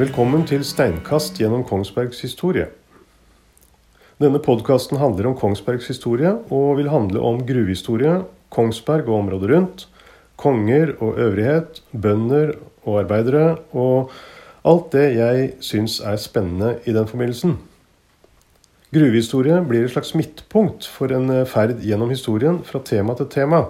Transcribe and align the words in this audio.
Velkommen 0.00 0.46
til 0.48 0.62
Steinkast 0.64 1.36
gjennom 1.36 1.60
Kongsbergs 1.68 2.22
historie. 2.24 2.70
Denne 4.22 4.38
podkasten 4.40 4.96
handler 4.96 5.26
om 5.28 5.34
Kongsbergs 5.36 5.90
historie, 5.90 6.30
og 6.48 6.78
vil 6.78 6.88
handle 6.88 7.20
om 7.20 7.42
gruvehistorie, 7.44 8.14
Kongsberg 8.54 9.10
og 9.10 9.18
området 9.18 9.50
rundt, 9.50 9.84
konger 10.40 10.94
og 11.04 11.20
øvrighet, 11.20 11.82
bønder 11.92 12.54
og 12.86 13.02
arbeidere, 13.02 13.58
og 13.76 14.14
alt 14.64 14.88
det 14.94 15.04
jeg 15.18 15.52
syns 15.68 15.98
er 16.00 16.16
spennende 16.22 16.78
i 16.88 16.96
den 16.96 17.10
forbindelsen. 17.10 17.58
Gruvehistorie 18.94 19.60
blir 19.68 19.84
et 19.84 19.92
slags 19.92 20.14
midtpunkt 20.16 20.88
for 20.88 21.12
en 21.12 21.28
ferd 21.44 21.76
gjennom 21.84 22.14
historien 22.14 22.62
fra 22.64 22.80
tema 22.80 23.18
til 23.20 23.28
tema, 23.36 23.66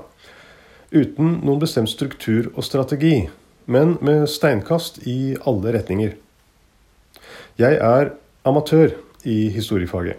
uten 0.94 1.40
noen 1.42 1.58
bestemt 1.58 1.90
struktur 1.90 2.52
og 2.54 2.62
strategi, 2.62 3.24
men 3.70 3.94
med 4.04 4.26
steinkast 4.30 4.98
i 5.06 5.36
alle 5.46 5.76
retninger. 5.78 6.16
Jeg 7.60 7.78
er 7.78 8.10
amatør 8.46 8.96
i 9.24 9.48
historiefaget. 9.54 10.18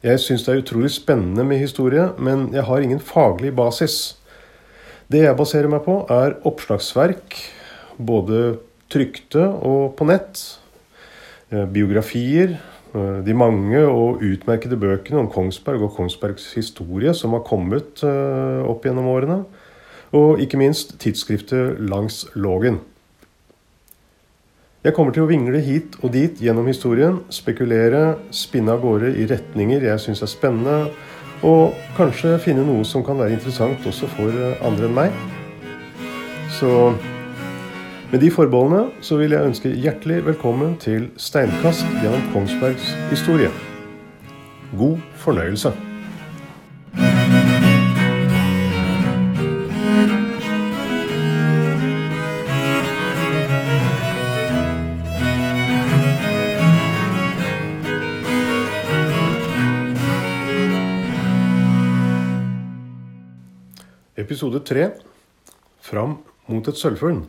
Jeg 0.00 0.20
syns 0.22 0.46
det 0.46 0.54
er 0.54 0.62
utrolig 0.62 0.90
spennende 0.94 1.44
med 1.44 1.60
historie, 1.60 2.08
men 2.18 2.48
jeg 2.56 2.64
har 2.64 2.80
ingen 2.80 3.02
faglig 3.04 3.52
basis. 3.56 4.16
Det 5.12 5.26
jeg 5.26 5.36
baserer 5.36 5.68
meg 5.68 5.84
på, 5.84 5.98
er 6.08 6.38
oppslagsverk, 6.48 7.36
både 8.00 8.56
trykte 8.90 9.44
og 9.44 9.92
på 9.98 10.08
nett. 10.08 10.40
Eh, 11.50 11.66
biografier, 11.68 12.56
eh, 12.94 13.18
de 13.26 13.34
mange 13.34 13.84
og 13.84 14.24
utmerkede 14.24 14.78
bøkene 14.80 15.20
om 15.20 15.28
Kongsberg 15.30 15.84
og 15.84 15.96
Kongsbergs 15.98 16.54
historie 16.56 17.12
som 17.14 17.36
har 17.36 17.44
kommet 17.44 18.00
eh, 18.06 18.62
opp 18.64 18.86
gjennom 18.86 19.10
årene. 19.12 19.42
Og 20.16 20.40
ikke 20.42 20.58
minst 20.58 20.96
tidsskriftet 20.98 21.78
Langs 21.86 22.24
Lågen. 22.34 22.80
Jeg 24.80 24.94
kommer 24.96 25.12
til 25.12 25.26
å 25.26 25.28
vingle 25.28 25.60
hit 25.60 25.98
og 26.00 26.14
dit 26.14 26.38
gjennom 26.40 26.66
historien, 26.66 27.18
spekulere, 27.30 28.16
spinne 28.32 28.72
av 28.72 28.80
gårde 28.80 29.12
i 29.12 29.26
retninger 29.28 29.84
jeg 29.84 30.00
syns 30.00 30.22
er 30.24 30.30
spennende, 30.32 30.88
og 31.44 31.76
kanskje 31.98 32.38
finne 32.40 32.64
noe 32.64 32.86
som 32.88 33.04
kan 33.04 33.20
være 33.20 33.36
interessant 33.36 33.84
også 33.86 34.08
for 34.16 34.40
andre 34.64 34.88
enn 34.88 34.96
meg. 34.96 35.20
Så 36.56 36.72
med 38.10 38.24
de 38.24 38.32
forbeholdene 38.32 38.88
så 39.04 39.20
vil 39.20 39.36
jeg 39.36 39.52
ønske 39.52 39.74
hjertelig 39.84 40.24
velkommen 40.26 40.74
til 40.82 41.10
Steinkast 41.20 41.84
gjennom 42.00 42.24
Kongsbergs 42.32 42.90
historie. 43.12 43.52
God 44.74 44.98
fornøyelse. 45.20 45.76
Episode 64.18 64.58
3 64.66 64.88
Fram 65.86 66.16
mot 66.50 66.66
et 66.66 66.78
sølvfunn. 66.78 67.20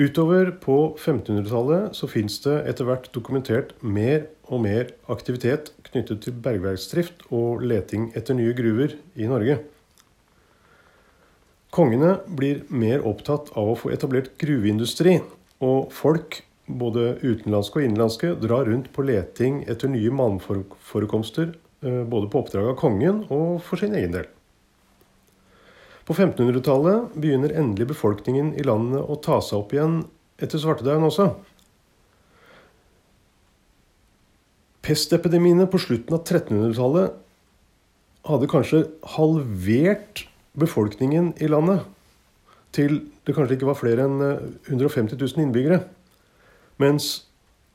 Utover 0.00 0.48
på 0.62 0.76
1500-tallet 0.94 1.98
så 1.98 2.08
fins 2.08 2.38
det 2.46 2.56
etter 2.70 2.88
hvert 2.88 3.10
dokumentert 3.12 3.74
mer 3.84 4.24
og 4.48 4.64
mer 4.64 4.94
aktivitet 5.12 5.68
knyttet 5.90 6.24
til 6.24 6.40
bergverksdrift 6.46 7.26
og 7.28 7.60
leting 7.60 8.08
etter 8.16 8.40
nye 8.40 8.56
gruver 8.56 8.96
i 9.20 9.28
Norge. 9.28 9.60
Kongene 11.76 12.16
blir 12.24 12.64
mer 12.72 13.04
opptatt 13.04 13.52
av 13.52 13.74
å 13.74 13.78
få 13.78 13.92
etablert 13.92 14.32
gruveindustri, 14.40 15.18
og 15.60 15.92
folk, 15.92 16.40
både 16.64 17.18
utenlandske 17.20 17.82
og 17.82 17.84
innenlandske, 17.84 18.32
drar 18.40 18.64
rundt 18.64 18.88
på 18.96 19.04
leting 19.04 19.66
etter 19.68 19.92
nye 19.92 20.08
malmforekomster 20.08 21.52
både 21.80 22.28
på 22.28 22.42
oppdrag 22.42 22.66
av 22.72 22.76
kongen 22.80 23.22
og 23.32 23.60
for 23.64 23.80
sin 23.80 23.94
egen 23.96 24.12
del. 24.12 24.26
På 26.04 26.16
1500-tallet 26.16 27.14
begynner 27.22 27.52
endelig 27.54 27.92
befolkningen 27.92 28.52
i 28.58 28.64
landet 28.66 29.00
å 29.00 29.16
ta 29.22 29.38
seg 29.44 29.60
opp 29.62 29.74
igjen 29.76 30.00
etter 30.42 30.58
svartedauden 30.58 31.06
også. 31.06 31.28
Pestepidemiene 34.84 35.68
på 35.70 35.78
slutten 35.78 36.16
av 36.16 36.24
1300-tallet 36.24 37.14
hadde 38.26 38.50
kanskje 38.50 38.82
halvert 39.14 40.24
befolkningen 40.58 41.32
i 41.38 41.48
landet 41.48 41.86
til 42.74 43.00
det 43.26 43.34
kanskje 43.36 43.56
ikke 43.56 43.70
var 43.70 43.78
flere 43.78 44.06
enn 44.06 44.20
150 44.68 45.14
eh, 45.14 45.20
000 45.20 45.44
innbyggere. 45.44 45.82
Mens 46.82 47.10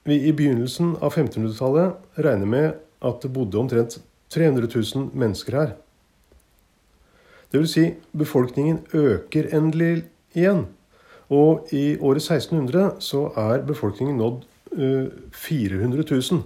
vi 0.08 0.20
i 0.28 0.34
begynnelsen 0.36 0.96
av 1.00 1.16
1500-tallet 1.16 2.20
regner 2.26 2.52
med 2.52 2.85
at 3.02 3.22
det 3.24 3.34
bodde 3.34 3.60
omtrent 3.60 4.00
300 4.34 4.68
000 4.68 5.10
mennesker 5.14 5.58
her. 5.60 5.76
Vil 7.52 7.68
si, 7.70 7.86
befolkningen 8.12 8.82
øker 8.94 9.48
endelig 9.56 10.06
igjen. 10.36 10.66
Og 11.30 11.70
i 11.74 11.98
året 11.98 12.22
1600 12.22 13.00
så 13.00 13.30
er 13.40 13.64
befolkningen 13.66 14.18
nådd 14.20 14.44
uh, 14.76 15.08
400 15.32 16.04
000. 16.12 16.44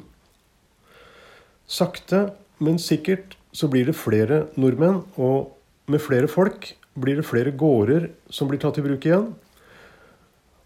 Sakte, 1.70 2.30
men 2.60 2.80
sikkert 2.80 3.38
så 3.54 3.68
blir 3.68 3.90
det 3.90 3.98
flere 3.98 4.46
nordmenn, 4.56 5.02
og 5.18 5.56
med 5.90 6.02
flere 6.04 6.30
folk 6.30 6.76
blir 7.00 7.20
det 7.20 7.26
flere 7.26 7.52
gårder 7.52 8.10
som 8.30 8.50
blir 8.50 8.62
tatt 8.62 8.78
i 8.78 8.86
bruk 8.86 9.06
igjen. 9.06 9.32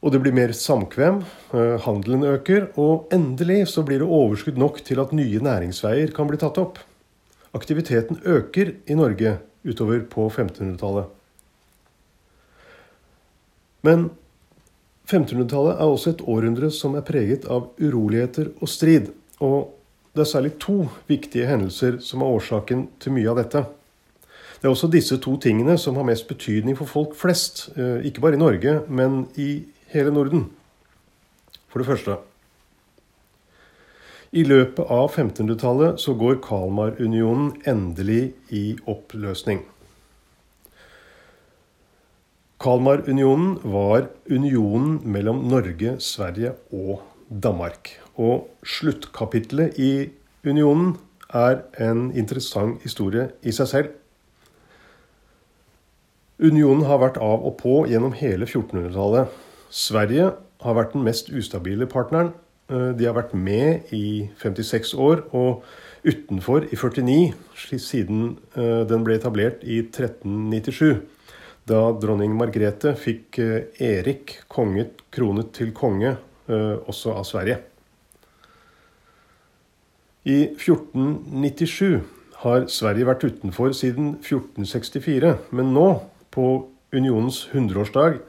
Og 0.03 0.11
det 0.11 0.19
blir 0.19 0.35
mer 0.35 0.51
samkvem, 0.51 1.21
eh, 1.53 1.77
handelen 1.85 2.23
øker, 2.27 2.67
og 2.75 3.07
endelig 3.11 3.67
så 3.71 3.85
blir 3.87 3.99
det 3.99 4.07
overskudd 4.07 4.57
nok 4.59 4.83
til 4.83 4.99
at 4.99 5.13
nye 5.15 5.39
næringsveier 5.39 6.11
kan 6.13 6.27
bli 6.27 6.37
tatt 6.37 6.57
opp. 6.59 6.79
Aktiviteten 7.55 8.19
øker 8.25 8.73
i 8.85 8.95
Norge 8.95 9.39
utover 9.63 10.01
på 10.03 10.27
1500-tallet. 10.29 11.05
Men 13.83 14.09
1500-tallet 15.07 15.79
er 15.79 15.87
også 15.87 16.09
et 16.09 16.25
århundre 16.27 16.71
som 16.71 16.95
er 16.95 17.05
preget 17.07 17.45
av 17.51 17.69
uroligheter 17.79 18.51
og 18.59 18.69
strid. 18.71 19.11
Og 19.39 19.71
det 20.13 20.25
er 20.25 20.29
særlig 20.29 20.57
to 20.59 20.89
viktige 21.07 21.47
hendelser 21.47 21.99
som 22.03 22.21
er 22.21 22.35
årsaken 22.35 22.87
til 22.99 23.15
mye 23.15 23.31
av 23.31 23.39
dette. 23.39 23.63
Det 24.59 24.67
er 24.67 24.71
også 24.71 24.91
disse 24.91 25.17
to 25.19 25.35
tingene 25.43 25.77
som 25.77 25.95
har 25.99 26.07
mest 26.07 26.27
betydning 26.27 26.77
for 26.79 26.87
folk 26.87 27.15
flest, 27.19 27.69
eh, 27.75 28.03
ikke 28.07 28.21
bare 28.21 28.37
i 28.37 28.43
Norge, 28.43 28.81
men 28.87 29.27
i 29.35 29.63
hele 29.93 30.13
Norden. 30.13 30.47
For 31.69 31.81
det 31.81 31.89
første 31.89 32.17
I 34.33 34.43
løpet 34.49 34.89
av 34.89 35.11
1500-tallet 35.13 36.01
så 36.01 36.15
går 36.17 36.41
Kalmarunionen 36.41 37.51
endelig 37.69 38.33
i 38.49 38.63
oppløsning. 38.89 39.61
Kalmarunionen 42.63 43.57
var 43.63 44.07
unionen 44.31 45.01
mellom 45.03 45.43
Norge, 45.51 45.97
Sverige 45.99 46.55
og 46.71 47.03
Danmark. 47.29 47.91
Og 48.15 48.47
sluttkapitlet 48.65 49.77
i 49.77 50.09
unionen 50.47 50.95
er 51.33 51.65
en 51.81 52.07
interessant 52.15 52.81
historie 52.85 53.29
i 53.43 53.53
seg 53.53 53.69
selv. 53.69 53.93
Unionen 56.39 56.85
har 56.87 57.01
vært 57.03 57.19
av 57.21 57.43
og 57.45 57.57
på 57.59 57.81
gjennom 57.91 58.15
hele 58.17 58.47
1400-tallet. 58.47 59.29
Sverige 59.73 60.29
har 60.61 60.75
vært 60.77 60.93
den 60.93 61.05
mest 61.05 61.31
ustabile 61.33 61.87
partneren. 61.89 62.33
Eh, 62.69 62.91
de 62.97 63.07
har 63.07 63.15
vært 63.17 63.33
med 63.33 63.89
i 63.95 64.29
56 64.41 64.93
år 64.93 65.25
og 65.33 65.63
utenfor 66.05 66.67
i 66.69 66.77
49, 66.77 67.33
siden 67.81 68.37
eh, 68.53 68.83
den 68.87 69.05
ble 69.05 69.17
etablert 69.17 69.63
i 69.65 69.81
1397. 69.81 71.01
Da 71.65 71.79
dronning 71.97 72.35
Margrethe 72.37 72.93
fikk 72.99 73.39
eh, 73.41 73.71
Erik 73.81 74.37
konget 74.51 75.01
kronet 75.13 75.53
til 75.57 75.73
konge, 75.73 76.17
også 76.43 77.13
av 77.15 77.23
Sverige. 77.23 77.55
I 80.27 80.49
1497 80.51 82.01
har 82.41 82.65
Sverige 82.67 83.07
vært 83.07 83.23
utenfor 83.23 83.71
siden 83.71 84.17
1464, 84.17 85.31
men 85.55 85.71
nå, 85.71 85.85
på 86.35 86.49
unionens 86.91 87.45
100-årsdag, 87.53 88.19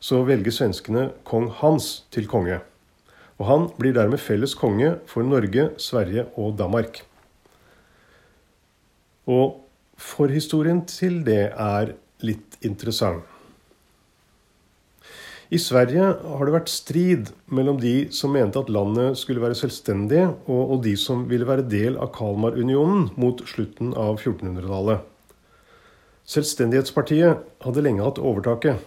så 0.00 0.22
velger 0.24 0.54
svenskene 0.54 1.10
kong 1.28 1.50
Hans 1.60 2.06
til 2.12 2.28
konge. 2.30 2.60
Og 3.40 3.48
han 3.48 3.66
blir 3.80 3.96
dermed 3.96 4.20
felles 4.20 4.56
konge 4.56 4.94
for 5.08 5.24
Norge, 5.24 5.70
Sverige 5.80 6.26
og 6.36 6.56
Danmark. 6.58 7.02
Og 9.28 9.60
forhistorien 10.00 10.82
til 10.88 11.20
det 11.24 11.52
er 11.52 11.94
litt 12.24 12.56
interessant. 12.64 13.24
I 15.50 15.58
Sverige 15.58 16.04
har 16.14 16.46
det 16.46 16.52
vært 16.54 16.70
strid 16.70 17.30
mellom 17.50 17.80
de 17.82 18.06
som 18.14 18.30
mente 18.30 18.60
at 18.60 18.68
landet 18.70 19.18
skulle 19.18 19.42
være 19.42 19.56
selvstendig, 19.58 20.28
og, 20.46 20.76
de 20.84 20.92
som 20.94 21.24
ville 21.26 21.48
være 21.48 21.66
del 21.66 21.96
av 21.98 22.12
Kalmarunionen 22.14 23.08
mot 23.18 23.42
slutten 23.50 23.90
av 23.98 24.20
1400-tallet. 24.20 25.02
Selvstendighetspartiet 26.30 27.42
hadde 27.66 27.82
lenge 27.82 28.06
hatt 28.06 28.22
overtaket. 28.22 28.78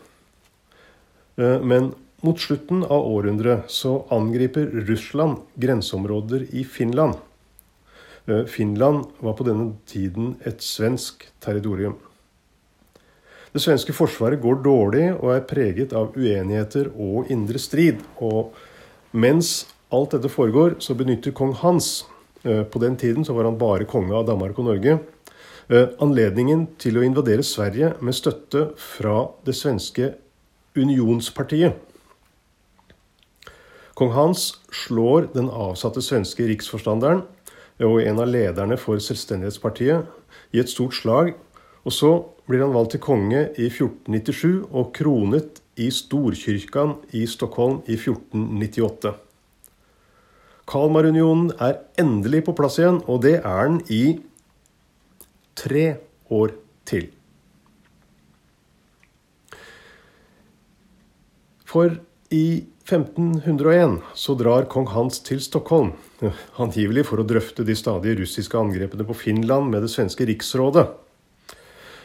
Eh, 1.36 1.62
men 1.62 1.94
mot 2.22 2.40
slutten 2.40 2.84
av 2.84 3.08
århundret 3.08 3.72
så 3.72 4.06
angriper 4.10 4.66
Russland 4.66 5.38
grenseområder 5.54 6.48
i 6.52 6.64
Finland. 6.64 7.14
Eh, 8.26 8.44
Finland 8.44 9.06
var 9.20 9.34
på 9.34 9.44
denne 9.48 9.74
tiden 9.86 10.36
et 10.46 10.62
svensk 10.62 11.28
territorium. 11.44 11.98
Det 13.54 13.62
svenske 13.62 13.94
forsvaret 13.94 14.42
går 14.42 14.64
dårlig 14.66 15.10
og 15.14 15.34
er 15.36 15.46
preget 15.50 15.94
av 15.94 16.16
uenigheter 16.18 16.90
og 16.96 17.30
indre 17.32 17.60
strid. 17.62 18.00
Og 18.18 18.54
mens 19.12 19.68
alt 19.94 20.16
dette 20.16 20.32
foregår, 20.32 20.80
så 20.82 20.96
benytter 20.98 21.36
kong 21.38 21.54
Hans 21.62 22.06
eh, 22.44 22.64
På 22.64 22.80
den 22.80 22.96
tiden 22.98 23.26
så 23.26 23.34
var 23.34 23.46
han 23.46 23.58
bare 23.58 23.86
konge 23.86 24.16
av 24.16 24.26
Danmark 24.30 24.60
og 24.60 24.72
Norge. 24.72 25.00
Anledningen 26.04 26.66
til 26.78 26.98
å 27.00 27.04
invadere 27.06 27.42
Sverige 27.48 27.94
med 28.04 28.14
støtte 28.18 28.66
fra 28.76 29.30
det 29.48 29.56
svenske 29.56 30.10
unionspartiet. 30.76 31.78
Kong 33.94 34.12
Hans 34.16 34.56
slår 34.74 35.30
den 35.36 35.50
avsatte 35.54 36.02
svenske 36.02 36.48
riksforstanderen 36.50 37.22
og 37.84 38.00
en 38.02 38.22
av 38.22 38.30
lederne 38.30 38.78
for 38.82 39.02
Selvstendighetspartiet 39.02 40.54
i 40.54 40.62
et 40.62 40.72
stort 40.72 40.98
slag. 40.98 41.34
Og 41.84 41.94
så 41.94 42.12
blir 42.48 42.64
han 42.64 42.74
valgt 42.74 42.96
til 42.96 43.04
konge 43.04 43.46
i 43.54 43.68
1497 43.70 44.64
og 44.72 44.90
kronet 44.96 45.62
i 45.78 45.90
Storkyrkan 45.94 46.98
i 47.14 47.26
Stockholm 47.30 47.82
i 47.86 47.98
1498. 47.98 49.14
Kalmarunionen 50.70 51.52
er 51.60 51.82
endelig 52.00 52.46
på 52.48 52.56
plass 52.56 52.80
igjen, 52.80 53.02
og 53.06 53.24
det 53.26 53.42
er 53.42 53.68
den 53.68 53.82
i 53.92 54.04
tre 55.60 55.98
år 56.32 56.56
til. 56.88 57.10
For 61.74 61.96
i 62.30 62.66
1501 62.86 64.02
så 64.14 64.36
drar 64.38 64.68
kong 64.70 64.86
Hans 64.94 65.24
til 65.26 65.40
Stockholm, 65.42 65.96
angivelig 66.62 67.08
for 67.10 67.24
å 67.24 67.26
drøfte 67.26 67.66
de 67.66 67.74
stadige 67.78 68.20
russiske 68.20 68.60
angrepene 68.60 69.08
på 69.08 69.16
Finland 69.18 69.72
med 69.74 69.82
det 69.82 69.90
svenske 69.90 70.28
riksrådet. 70.30 70.84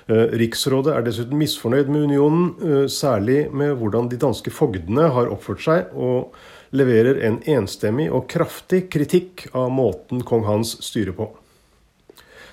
Eh, 0.08 0.24
riksrådet 0.40 0.94
er 0.94 1.04
dessuten 1.04 1.36
misfornøyd 1.36 1.90
med 1.92 2.06
unionen, 2.08 2.46
eh, 2.64 2.86
særlig 2.88 3.50
med 3.52 3.74
hvordan 3.76 4.08
de 4.08 4.20
danske 4.22 4.52
fogdene 4.54 5.10
har 5.12 5.28
oppført 5.34 5.66
seg, 5.66 5.92
og 5.92 6.32
leverer 6.72 7.20
en 7.28 7.36
enstemmig 7.44 8.08
og 8.08 8.24
kraftig 8.32 8.86
kritikk 8.88 9.50
av 9.52 9.68
måten 9.68 10.24
kong 10.24 10.48
Hans 10.48 10.78
styrer 10.80 11.12
på. 11.18 11.28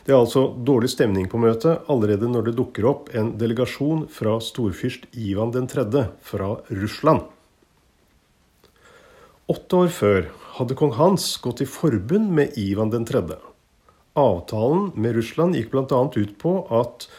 Det 0.05 0.13
er 0.13 0.21
altså 0.21 0.51
dårlig 0.61 0.91
stemning 0.93 1.25
på 1.31 1.39
møtet 1.41 1.87
allerede 1.89 2.27
når 2.29 2.51
det 2.51 2.59
dukker 2.59 2.85
opp 2.85 3.07
en 3.17 3.31
delegasjon 3.41 4.03
fra 4.13 4.35
storfyrst 4.37 5.07
Ivan 5.17 5.49
3. 5.49 6.03
fra 6.21 6.51
Russland. 6.69 7.23
Åtte 9.49 9.81
år 9.81 9.89
før 9.89 10.29
hadde 10.59 10.77
kong 10.77 10.93
Hans 10.99 11.25
gått 11.41 11.65
i 11.65 11.69
forbund 11.69 12.29
med 12.37 12.53
Ivan 12.61 12.93
3. 12.93 13.23
Avtalen 14.13 14.91
med 14.93 15.17
Russland 15.17 15.57
gikk 15.57 15.73
bl.a. 15.73 15.85
ut 15.89 16.37
på 16.37 16.53
at 16.69 17.09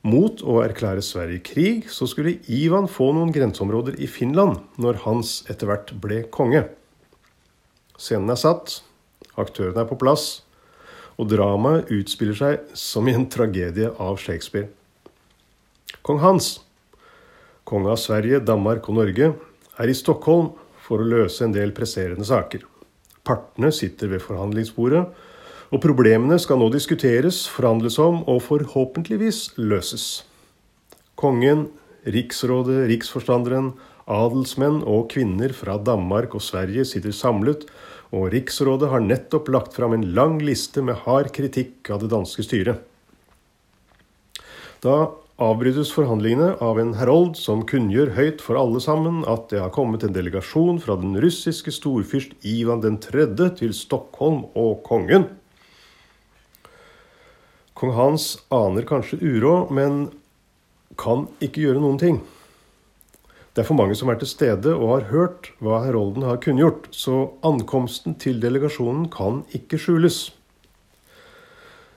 mot 0.00 0.40
å 0.40 0.62
erklære 0.64 1.04
Sverige 1.04 1.44
krig, 1.44 1.90
så 1.92 2.08
skulle 2.08 2.38
Ivan 2.48 2.88
få 2.88 3.12
noen 3.12 3.36
grenseområder 3.36 4.00
i 4.00 4.08
Finland 4.08 4.64
når 4.80 5.04
Hans 5.04 5.42
etter 5.52 5.68
hvert 5.68 5.92
ble 6.00 6.24
konge. 6.32 6.70
Scenen 8.00 8.32
er 8.32 8.40
satt, 8.40 8.80
aktørene 9.36 9.84
er 9.84 9.92
på 9.92 10.00
plass, 10.00 10.40
og 11.18 11.30
dramaet 11.32 11.90
utspiller 11.94 12.36
seg 12.38 12.74
som 12.78 13.08
i 13.08 13.14
en 13.16 13.28
tragedie 13.30 13.90
av 13.98 14.20
Shakespeare. 14.22 14.70
Kong 16.06 16.20
Hans, 16.22 16.60
konge 17.68 17.92
av 17.92 17.98
Sverige, 18.00 18.40
Danmark 18.44 18.88
og 18.88 19.00
Norge, 19.00 19.32
er 19.80 19.90
i 19.90 19.96
Stockholm 19.96 20.52
for 20.84 21.02
å 21.02 21.10
løse 21.10 21.44
en 21.46 21.54
del 21.54 21.74
presserende 21.76 22.26
saker. 22.26 22.64
Partene 23.26 23.70
sitter 23.74 24.10
ved 24.14 24.24
forhandlingsbordet, 24.24 25.04
og 25.70 25.82
problemene 25.84 26.38
skal 26.42 26.58
nå 26.58 26.70
diskuteres, 26.72 27.44
forhandles 27.46 27.98
om 28.02 28.24
og 28.30 28.40
forhåpentligvis 28.48 29.52
løses. 29.60 30.24
Kongen, 31.20 31.68
riksrådet, 32.08 32.88
riksforstanderen, 32.90 33.74
adelsmenn 34.10 34.80
og 34.88 35.10
kvinner 35.12 35.52
fra 35.54 35.76
Danmark 35.78 36.34
og 36.34 36.42
Sverige 36.42 36.86
sitter 36.88 37.14
samlet, 37.14 37.68
og 38.10 38.30
Riksrådet 38.34 38.90
har 38.90 39.02
nettopp 39.04 39.48
lagt 39.54 39.76
fram 39.76 39.94
en 39.94 40.08
lang 40.16 40.38
liste 40.42 40.82
med 40.82 41.02
hard 41.06 41.30
kritikk 41.34 41.90
av 41.94 42.02
det 42.02 42.10
danske 42.10 42.42
styret. 42.46 42.82
Da 44.82 45.12
avbrytes 45.40 45.92
forhandlingene 45.94 46.54
av 46.64 46.80
en 46.80 46.94
herold 46.98 47.36
som 47.40 47.62
kunngjør 47.68 48.14
høyt 48.16 48.42
for 48.44 48.58
alle 48.60 48.80
sammen 48.82 49.22
at 49.30 49.48
det 49.52 49.60
har 49.62 49.72
kommet 49.72 50.04
en 50.04 50.16
delegasjon 50.16 50.80
fra 50.84 50.98
den 51.00 51.14
russiske 51.22 51.72
storfyrst 51.72 52.34
Ivan 52.44 52.82
3. 52.82 53.28
til 53.60 53.76
Stockholm 53.76 54.44
og 54.58 54.82
kongen. 54.88 55.28
Kong 57.80 57.94
Hans 57.96 58.34
aner 58.52 58.84
kanskje 58.84 59.16
uråd, 59.22 59.70
men 59.72 60.10
kan 61.00 61.28
ikke 61.40 61.62
gjøre 61.64 61.80
noen 61.80 62.00
ting. 62.00 62.18
Det 63.50 63.64
er 63.64 63.66
for 63.66 63.78
mange 63.78 63.96
som 63.98 64.10
er 64.12 64.18
til 64.20 64.30
stede 64.30 64.72
og 64.76 64.92
har 64.92 65.08
hørt 65.10 65.48
hva 65.58 65.80
herolden 65.82 66.22
har 66.22 66.38
kunngjort, 66.42 66.86
så 66.94 67.32
ankomsten 67.46 68.14
til 68.22 68.38
delegasjonen 68.42 69.08
kan 69.10 69.42
ikke 69.56 69.80
skjules. 69.80 70.28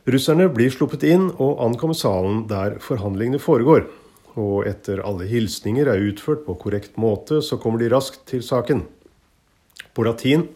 Russerne 0.09 0.49
blir 0.51 0.73
sluppet 0.73 1.05
inn 1.07 1.29
og 1.37 1.61
ankommer 1.63 1.95
salen 1.95 2.41
der 2.49 2.79
forhandlingene 2.83 3.39
foregår. 3.39 3.85
Og 4.33 4.65
etter 4.65 5.03
alle 5.05 5.27
hilsninger 5.29 5.87
er 5.87 6.01
utført 6.09 6.41
på 6.47 6.57
korrekt 6.59 6.97
måte, 6.97 7.37
så 7.45 7.59
kommer 7.61 7.79
de 7.79 7.91
raskt 7.93 8.25
til 8.33 8.41
saken. 8.43 8.81
På 9.93 10.03
latin 10.07 10.47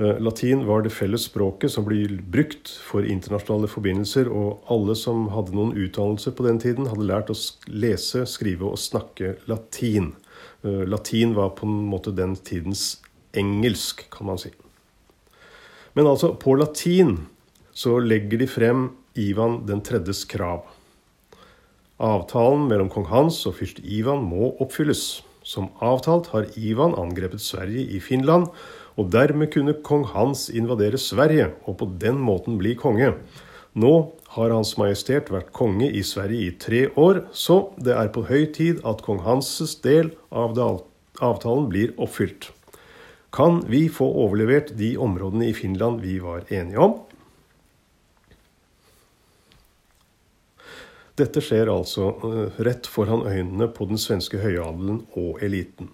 Latin 0.00 0.62
var 0.64 0.80
det 0.80 0.94
felles 0.96 1.26
språket 1.28 1.74
som 1.74 1.84
blir 1.84 2.14
brukt 2.32 2.70
for 2.80 3.04
internasjonale 3.04 3.68
forbindelser, 3.68 4.30
og 4.32 4.62
alle 4.72 4.94
som 4.96 5.26
hadde 5.34 5.52
noen 5.52 5.74
utdannelse 5.76 6.32
på 6.32 6.46
den 6.46 6.60
tiden, 6.62 6.88
hadde 6.88 7.04
lært 7.04 7.32
å 7.32 7.36
lese, 7.68 8.24
skrive 8.24 8.70
og 8.70 8.80
snakke 8.80 9.34
latin. 9.50 10.14
Eh, 10.64 10.86
latin 10.88 11.34
var 11.36 11.52
på 11.58 11.68
en 11.68 11.76
måte 11.90 12.14
den 12.16 12.32
tidens 12.36 13.02
engelsk, 13.36 14.06
kan 14.14 14.30
man 14.30 14.40
si. 14.40 14.54
Men 15.92 16.08
altså, 16.08 16.32
på 16.32 16.56
latin 16.56 17.26
så 17.76 17.98
legger 18.00 18.40
de 18.40 18.48
frem 18.48 18.88
Ivan 19.20 19.66
den 19.68 19.84
tredjes 19.84 20.24
krav. 20.24 20.64
Avtalen 22.00 22.70
mellom 22.70 22.88
kong 22.88 23.10
Hans 23.10 23.42
og 23.44 23.58
fyrst 23.58 23.82
Ivan 23.84 24.24
må 24.24 24.54
oppfylles. 24.62 25.20
Som 25.44 25.70
avtalt 25.80 26.28
har 26.34 26.48
Ivan 26.56 26.94
angrepet 27.00 27.40
Sverige 27.42 27.86
i 27.96 28.00
Finland, 28.00 28.48
og 29.00 29.08
dermed 29.14 29.48
kunne 29.54 29.78
kong 29.86 30.04
Hans 30.12 30.48
invadere 30.52 31.00
Sverige 31.00 31.54
og 31.64 31.78
på 31.80 31.88
den 32.02 32.20
måten 32.20 32.58
bli 32.60 32.74
konge. 32.76 33.14
Nå 33.72 33.94
har 34.34 34.52
Hans 34.52 34.74
Majestet 34.76 35.30
vært 35.32 35.54
konge 35.56 35.88
i 35.88 36.02
Sverige 36.04 36.50
i 36.50 36.56
tre 36.60 36.82
år, 37.00 37.24
så 37.32 37.70
det 37.80 37.96
er 37.96 38.10
på 38.12 38.26
høy 38.28 38.50
tid 38.52 38.82
at 38.84 39.00
kong 39.06 39.22
Hanses 39.24 39.78
del 39.84 40.12
av 40.28 40.58
avtalen 40.60 41.70
blir 41.72 41.94
oppfylt. 41.96 42.50
Kan 43.32 43.62
vi 43.70 43.86
få 43.88 44.08
overlevert 44.24 44.74
de 44.76 44.96
områdene 44.98 45.48
i 45.48 45.54
Finland 45.54 46.02
vi 46.02 46.18
var 46.18 46.44
enige 46.50 46.82
om? 46.82 46.98
Dette 51.20 51.42
skjer 51.44 51.70
altså 51.70 52.10
eh, 52.26 52.60
rett 52.64 52.88
foran 52.88 53.26
øynene 53.28 53.68
på 53.70 53.86
den 53.90 54.00
svenske 54.00 54.40
høyadelen 54.40 55.04
og 55.18 55.42
eliten. 55.44 55.90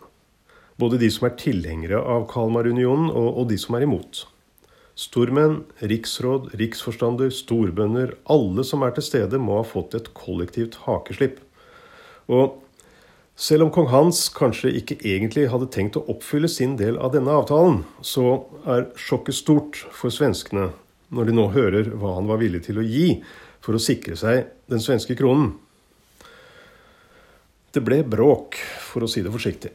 Både 0.77 0.99
de 1.01 1.09
som 1.13 1.29
er 1.29 1.37
tilhengere 1.41 2.01
av 2.03 2.27
Kalmarunionen, 2.31 3.09
og, 3.09 3.31
og 3.41 3.49
de 3.53 3.57
som 3.61 3.79
er 3.79 3.87
imot. 3.87 4.27
Stormenn, 4.97 5.63
riksråd, 5.85 6.51
riksforstander, 6.57 7.33
storbønder, 7.33 8.15
alle 8.33 8.65
som 8.65 8.85
er 8.85 8.95
til 8.97 9.05
stede, 9.05 9.41
må 9.41 9.59
ha 9.61 9.67
fått 9.69 9.97
et 9.97 10.13
kollektivt 10.17 10.79
hakeslipp. 10.87 11.43
Og 12.33 12.63
selv 13.37 13.67
om 13.67 13.73
kong 13.73 13.91
Hans 13.93 14.23
kanskje 14.33 14.73
ikke 14.81 14.97
egentlig 15.05 15.51
hadde 15.53 15.69
tenkt 15.73 15.99
å 16.01 16.05
oppfylle 16.13 16.49
sin 16.49 16.79
del 16.81 16.97
av 16.97 17.13
denne 17.13 17.35
avtalen, 17.37 17.83
så 18.01 18.47
er 18.65 18.89
sjokket 18.97 19.37
stort 19.37 19.81
for 19.93 20.13
svenskene 20.13 20.71
når 21.13 21.29
de 21.29 21.37
nå 21.37 21.51
hører 21.53 21.93
hva 22.01 22.17
han 22.17 22.29
var 22.31 22.41
villig 22.41 22.65
til 22.65 22.81
å 22.81 22.87
gi 22.87 23.19
for 23.65 23.77
å 23.77 23.83
sikre 23.83 24.17
seg 24.17 24.49
den 24.73 24.81
svenske 24.81 25.17
kronen. 25.19 25.53
Det 27.77 27.85
ble 27.85 28.01
bråk, 28.09 28.57
for 28.89 29.05
å 29.05 29.11
si 29.11 29.21
det 29.21 29.33
forsiktig. 29.35 29.75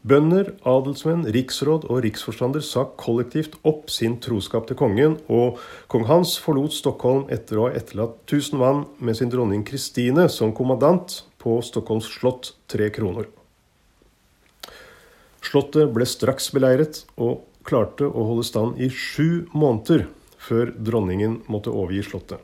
Bønder, 0.00 0.54
adelsmenn, 0.64 1.26
riksråd 1.28 1.82
og 1.92 1.98
riksforstander 2.06 2.62
sa 2.64 2.86
kollektivt 2.96 3.58
opp 3.68 3.90
sin 3.92 4.14
troskap 4.24 4.64
til 4.70 4.78
kongen, 4.80 5.18
og 5.28 5.60
kong 5.92 6.06
Hans 6.08 6.38
forlot 6.40 6.72
Stockholm 6.72 7.26
etter 7.28 7.60
å 7.60 7.66
ha 7.66 7.74
etterlatt 7.76 8.16
1000 8.24 8.56
mann 8.62 8.86
med 8.96 9.18
sin 9.18 9.28
dronning 9.32 9.60
Kristine 9.68 10.24
som 10.32 10.56
kommandant 10.56 11.18
på 11.42 11.58
Stockholms 11.60 12.08
slott 12.08 12.54
Tre 12.72 12.88
Kroner. 12.96 13.28
Slottet 15.44 15.92
ble 15.92 16.08
straks 16.08 16.48
beleiret 16.56 17.04
og 17.20 17.44
klarte 17.68 18.08
å 18.08 18.24
holde 18.32 18.48
stand 18.48 18.80
i 18.80 18.88
sju 18.88 19.50
måneder 19.52 20.08
før 20.40 20.72
dronningen 20.80 21.42
måtte 21.52 21.76
overgi 21.76 22.06
slottet. 22.08 22.40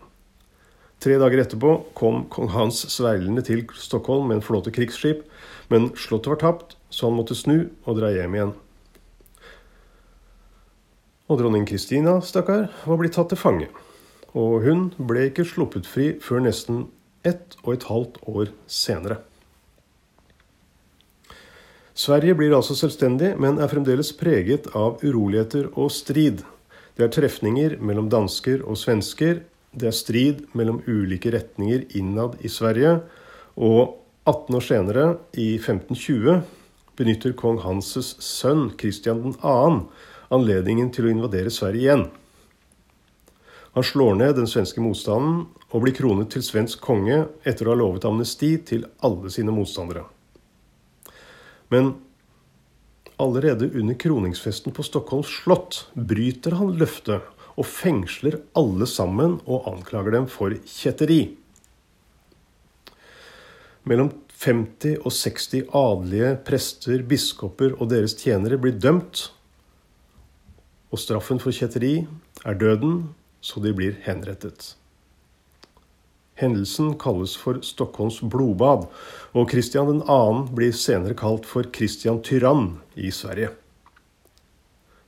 Tre 1.00 1.16
dager 1.20 1.40
etterpå 1.40 1.72
kom 1.96 2.26
kong 2.32 2.52
Hans 2.52 2.84
sveilende 2.92 3.44
til 3.44 3.64
Stockholm 3.80 4.28
med 4.28 4.42
en 4.42 4.44
flåte 4.44 4.72
krigsskip, 4.72 5.25
men 5.72 5.94
slottet 5.96 6.34
var 6.34 6.44
tapt, 6.44 6.75
så 6.90 7.09
han 7.09 7.16
måtte 7.19 7.37
snu 7.38 7.69
og 7.85 7.99
dra 7.99 8.12
hjem 8.14 8.37
igjen. 8.37 8.55
Og 11.26 11.40
dronning 11.40 11.66
Kristina, 11.66 12.21
stakkar, 12.23 12.69
var 12.87 13.00
blitt 13.00 13.16
tatt 13.19 13.33
til 13.33 13.40
fange. 13.40 13.71
Og 14.37 14.62
hun 14.66 14.90
ble 14.99 15.28
ikke 15.31 15.47
sluppet 15.49 15.88
fri 15.88 16.12
før 16.23 16.45
nesten 16.45 16.85
ett 17.26 17.57
og 17.64 17.73
et 17.75 17.87
halvt 17.88 18.21
år 18.31 18.52
senere. 18.71 19.19
Sverige 21.97 22.37
blir 22.37 22.52
altså 22.52 22.76
selvstendig, 22.76 23.33
men 23.40 23.57
er 23.57 23.71
fremdeles 23.73 24.12
preget 24.21 24.69
av 24.76 25.00
uroligheter 25.00 25.71
og 25.73 25.88
strid. 25.97 26.43
Det 26.97 27.07
er 27.07 27.12
trefninger 27.12 27.78
mellom 27.81 28.11
dansker 28.12 28.61
og 28.69 28.76
svensker. 28.76 29.40
Det 29.73 29.88
er 29.88 29.97
strid 29.97 30.45
mellom 30.57 30.83
ulike 30.87 31.33
retninger 31.33 31.88
innad 31.97 32.37
i 32.45 32.52
Sverige. 32.52 32.99
Og 33.57 33.97
18 34.28 34.59
år 34.59 34.66
senere, 34.66 35.07
i 35.33 35.57
1520, 35.57 36.43
benytter 36.97 37.35
kong 37.37 37.61
Hanses 37.65 38.15
sønn 38.25 38.71
Kristian 38.81 39.35
2. 39.37 39.67
anledningen 40.33 40.88
til 40.95 41.07
å 41.07 41.12
invadere 41.12 41.53
Sverige 41.53 41.85
igjen. 41.85 42.07
Han 43.76 43.85
slår 43.85 44.17
ned 44.17 44.38
den 44.38 44.49
svenske 44.49 44.81
motstanden 44.81 45.43
og 45.69 45.83
blir 45.85 45.93
kronet 45.97 46.31
til 46.33 46.45
svensk 46.45 46.81
konge 46.81 47.26
etter 47.45 47.69
å 47.69 47.75
ha 47.75 47.81
lovet 47.83 48.07
amnesti 48.09 48.55
til 48.65 48.87
alle 49.05 49.29
sine 49.33 49.53
motstandere. 49.53 50.07
Men 51.69 51.93
allerede 53.21 53.69
under 53.69 53.99
kroningsfesten 54.00 54.73
på 54.73 54.85
Stockholms 54.87 55.33
slott 55.43 55.83
bryter 55.93 56.57
han 56.57 56.73
løftet 56.81 57.29
og 57.57 57.69
fengsler 57.69 58.38
alle 58.57 58.88
sammen 58.88 59.38
og 59.45 59.69
anklager 59.69 60.17
dem 60.17 60.31
for 60.33 60.57
kjetteri. 60.65 61.21
Mellom 63.87 64.11
50 64.37 64.99
og 65.00 65.12
60 65.12 65.71
adelige 65.73 66.33
prester, 66.45 67.02
biskoper 67.09 67.76
og 67.81 67.88
deres 67.90 68.14
tjenere 68.19 68.59
blir 68.61 68.76
dømt, 68.76 69.31
og 70.93 71.00
straffen 71.00 71.40
for 71.43 71.57
kjetteri 71.57 72.07
er 72.45 72.59
døden 72.61 73.07
så 73.40 73.62
de 73.62 73.73
blir 73.76 73.97
henrettet. 74.05 74.75
Hendelsen 76.37 76.93
kalles 77.00 77.33
for 77.40 77.62
Stockholms 77.64 78.19
blodbad, 78.21 78.88
og 79.33 79.49
Kristian 79.49 80.02
2. 80.05 80.16
blir 80.57 80.75
senere 80.76 81.16
kalt 81.16 81.47
for 81.49 81.69
Kristian 81.73 82.21
Tyrann 82.21 82.75
i 82.95 83.09
Sverige. 83.14 83.55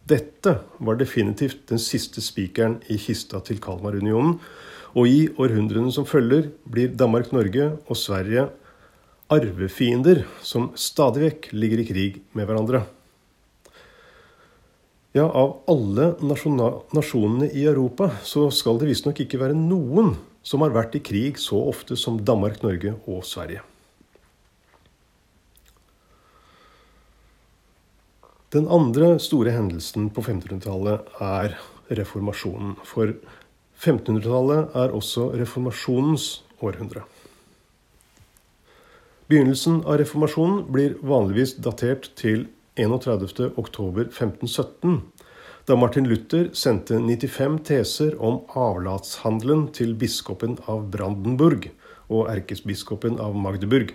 Dette 0.08 0.54
var 0.80 0.96
definitivt 0.96 1.66
den 1.68 1.80
siste 1.82 2.22
spikeren 2.24 2.78
i 2.88 2.96
kista 2.96 3.42
til 3.44 3.60
Kalmarunionen, 3.60 4.38
og 4.96 5.04
i 5.04 5.26
århundrene 5.36 5.92
som 5.92 6.08
følger, 6.08 6.48
blir 6.64 6.94
Danmark-Norge 6.96 7.74
og 7.84 7.98
Sverige 8.00 8.46
arvefiender 9.32 10.24
som 10.42 10.70
stadig 10.78 11.24
vekk 11.26 11.50
ligger 11.52 11.82
i 11.82 11.88
krig 11.88 12.20
med 12.36 12.48
hverandre. 12.48 12.84
Ja, 15.16 15.24
av 15.24 15.64
alle 15.68 16.12
nasjonene 16.20 17.48
i 17.50 17.64
Europa 17.66 18.10
så 18.24 18.48
skal 18.54 18.78
det 18.80 18.90
visstnok 18.90 19.20
ikke 19.24 19.40
være 19.40 19.56
noen 19.56 20.14
som 20.44 20.62
har 20.64 20.72
vært 20.72 20.96
i 20.96 21.02
krig 21.04 21.40
så 21.40 21.60
ofte 21.70 21.96
som 21.96 22.20
Danmark, 22.24 22.62
Norge 22.62 22.94
og 23.08 23.24
Sverige. 23.26 23.64
Den 28.54 28.68
andre 28.72 29.18
store 29.20 29.52
hendelsen 29.52 30.08
på 30.08 30.22
1500-tallet 30.24 31.20
er 31.20 31.58
reformasjonen. 31.98 32.78
For 32.80 33.12
1500-tallet 33.76 34.76
er 34.78 34.94
også 34.96 35.28
reformasjonens 35.36 36.30
århundre. 36.64 37.04
Begynnelsen 39.28 39.82
av 39.84 39.98
reformasjonen 40.00 40.62
blir 40.72 40.94
vanligvis 41.04 41.50
datert 41.60 42.06
til 42.16 42.48
31.10.1517, 42.80 45.04
da 45.68 45.76
Martin 45.76 46.08
Luther 46.08 46.48
sendte 46.56 46.96
95 46.96 47.60
teser 47.68 48.16
om 48.24 48.40
avlatshandelen 48.56 49.68
til 49.76 49.92
biskopen 50.00 50.56
av 50.64 50.88
Brandenburg 50.94 51.68
og 52.08 52.32
erkesbiskopen 52.32 53.20
av 53.20 53.36
Magdeburg. 53.36 53.92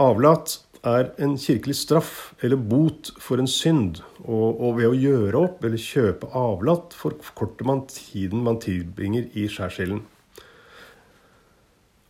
Avlat 0.00 0.64
er 0.80 1.12
en 1.20 1.36
kirkelig 1.36 1.76
straff 1.76 2.32
eller 2.40 2.56
bot 2.56 3.12
for 3.20 3.36
en 3.42 3.50
synd, 3.50 4.00
og, 4.24 4.56
og 4.56 4.80
ved 4.80 4.88
å 4.94 4.96
gjøre 4.96 5.36
opp 5.44 5.60
eller 5.60 5.76
kjøpe 5.76 6.32
avlat 6.32 6.96
forkorter 6.96 7.68
man 7.68 7.84
tiden 7.92 8.40
man 8.48 8.56
tilbringer 8.64 9.28
i 9.36 9.44
skjærsilden. 9.52 10.00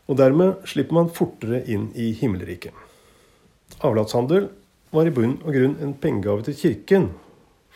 Og 0.06 0.18
dermed 0.20 0.62
slipper 0.68 1.00
man 1.00 1.12
fortere 1.12 1.64
inn 1.66 1.88
i 1.98 2.12
himmelriket. 2.14 2.74
Avlatshandel 3.84 4.48
var 4.94 5.08
i 5.08 5.14
bunn 5.14 5.38
og 5.42 5.54
grunn 5.54 5.78
en 5.82 5.96
pengegave 5.98 6.46
til 6.46 6.58
kirken 6.58 7.08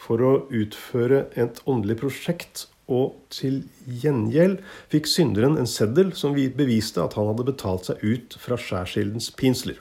for 0.00 0.22
å 0.24 0.32
utføre 0.54 1.26
et 1.38 1.60
åndelig 1.68 1.98
prosjekt, 2.00 2.68
og 2.90 3.18
til 3.30 3.60
gjengjeld 3.86 4.56
fikk 4.90 5.06
synderen 5.06 5.58
en 5.60 5.68
seddel 5.70 6.10
som 6.18 6.34
beviste 6.34 7.02
at 7.02 7.14
han 7.14 7.28
hadde 7.30 7.46
betalt 7.52 7.86
seg 7.86 8.02
ut 8.02 8.34
fra 8.42 8.58
skjærskildens 8.58 9.30
pinsler. 9.38 9.78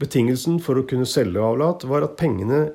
Betingelsen 0.00 0.60
for 0.64 0.78
å 0.78 0.86
kunne 0.88 1.08
selge 1.08 1.42
avlat 1.42 1.82
var 1.88 2.06
at 2.06 2.14
pengene 2.20 2.70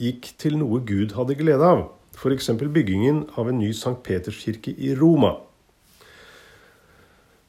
gikk 0.00 0.34
til 0.42 0.58
noe 0.60 0.82
Gud 0.86 1.16
hadde 1.16 1.38
glede 1.38 1.66
av, 1.66 1.86
f.eks. 2.14 2.52
byggingen 2.60 3.24
av 3.40 3.48
en 3.50 3.58
ny 3.62 3.72
Sankt 3.74 4.04
Peterskirke 4.06 4.74
i 4.76 4.92
Roma. 4.98 5.38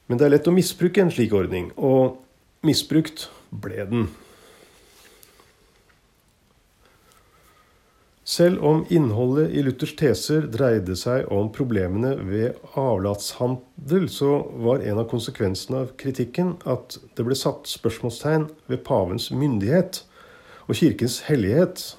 Men 0.06 0.18
det 0.18 0.26
er 0.26 0.36
lett 0.36 0.46
å 0.50 0.54
misbruke 0.54 1.02
en 1.02 1.10
slik 1.10 1.34
ordning, 1.34 1.72
og 1.76 2.20
misbrukt 2.66 3.26
ble 3.50 3.86
den. 3.90 4.06
Selv 8.26 8.64
om 8.66 8.80
innholdet 8.90 9.52
i 9.54 9.62
Luthers 9.62 9.92
teser 9.94 10.48
dreide 10.50 10.96
seg 10.98 11.28
om 11.30 11.46
problemene 11.54 12.16
ved 12.26 12.58
avlatshandel, 12.74 14.08
så 14.10 14.40
var 14.66 14.82
en 14.82 14.98
av 14.98 15.06
konsekvensene 15.12 15.84
av 15.84 15.92
kritikken 16.00 16.56
at 16.66 16.98
det 17.14 17.26
ble 17.26 17.38
satt 17.38 17.70
spørsmålstegn 17.70 18.48
ved 18.66 18.82
pavens 18.86 19.28
myndighet 19.30 20.02
og 20.66 20.74
kirkens 20.74 21.20
hellighet, 21.28 21.92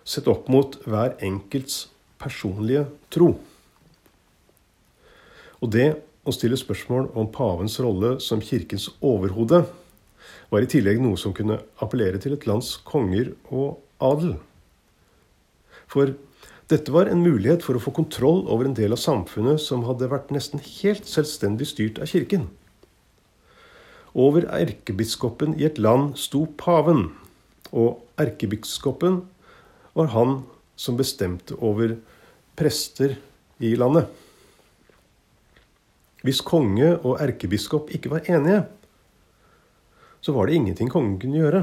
sett 0.00 0.32
opp 0.32 0.48
mot 0.48 0.78
hver 0.88 1.18
enkelts 1.20 1.90
personlige 2.20 2.86
tro. 3.12 3.34
Og 5.60 5.76
det 5.76 5.90
å 6.24 6.34
stille 6.34 6.58
spørsmål 6.58 7.10
om 7.18 7.30
pavens 7.32 7.78
rolle 7.80 8.18
som 8.20 8.42
kirkens 8.44 8.90
overhode 9.00 9.64
var 10.50 10.64
i 10.64 10.68
tillegg 10.70 11.00
noe 11.00 11.18
som 11.20 11.34
kunne 11.36 11.60
appellere 11.80 12.20
til 12.20 12.34
et 12.36 12.46
lands 12.48 12.74
konger 12.86 13.32
og 13.48 13.80
adel. 14.02 14.34
For 15.90 16.14
dette 16.70 16.92
var 16.94 17.10
en 17.10 17.22
mulighet 17.24 17.64
for 17.66 17.74
å 17.74 17.82
få 17.82 17.92
kontroll 17.96 18.44
over 18.50 18.68
en 18.68 18.76
del 18.78 18.94
av 18.94 19.02
samfunnet 19.02 19.62
som 19.62 19.86
hadde 19.88 20.10
vært 20.10 20.30
nesten 20.34 20.62
helt 20.62 21.08
selvstendig 21.08 21.66
styrt 21.72 21.98
av 22.02 22.10
kirken. 22.12 22.46
Over 24.14 24.46
erkebiskopen 24.50 25.56
i 25.58 25.66
et 25.66 25.78
land 25.78 26.16
sto 26.18 26.44
paven, 26.58 27.08
og 27.70 28.02
erkebiskopen 28.18 29.22
var 29.98 30.10
han 30.14 30.40
som 30.78 30.98
bestemte 30.98 31.58
over 31.58 31.96
prester 32.58 33.16
i 33.62 33.76
landet. 33.78 34.10
Hvis 36.26 36.42
konge 36.44 36.92
og 36.98 37.20
erkebiskop 37.22 37.90
ikke 37.94 38.12
var 38.12 38.26
enige, 38.28 38.64
så 40.20 40.34
var 40.36 40.46
det 40.46 40.58
ingenting 40.58 40.90
kongen 40.92 41.16
kunne 41.20 41.40
gjøre. 41.40 41.62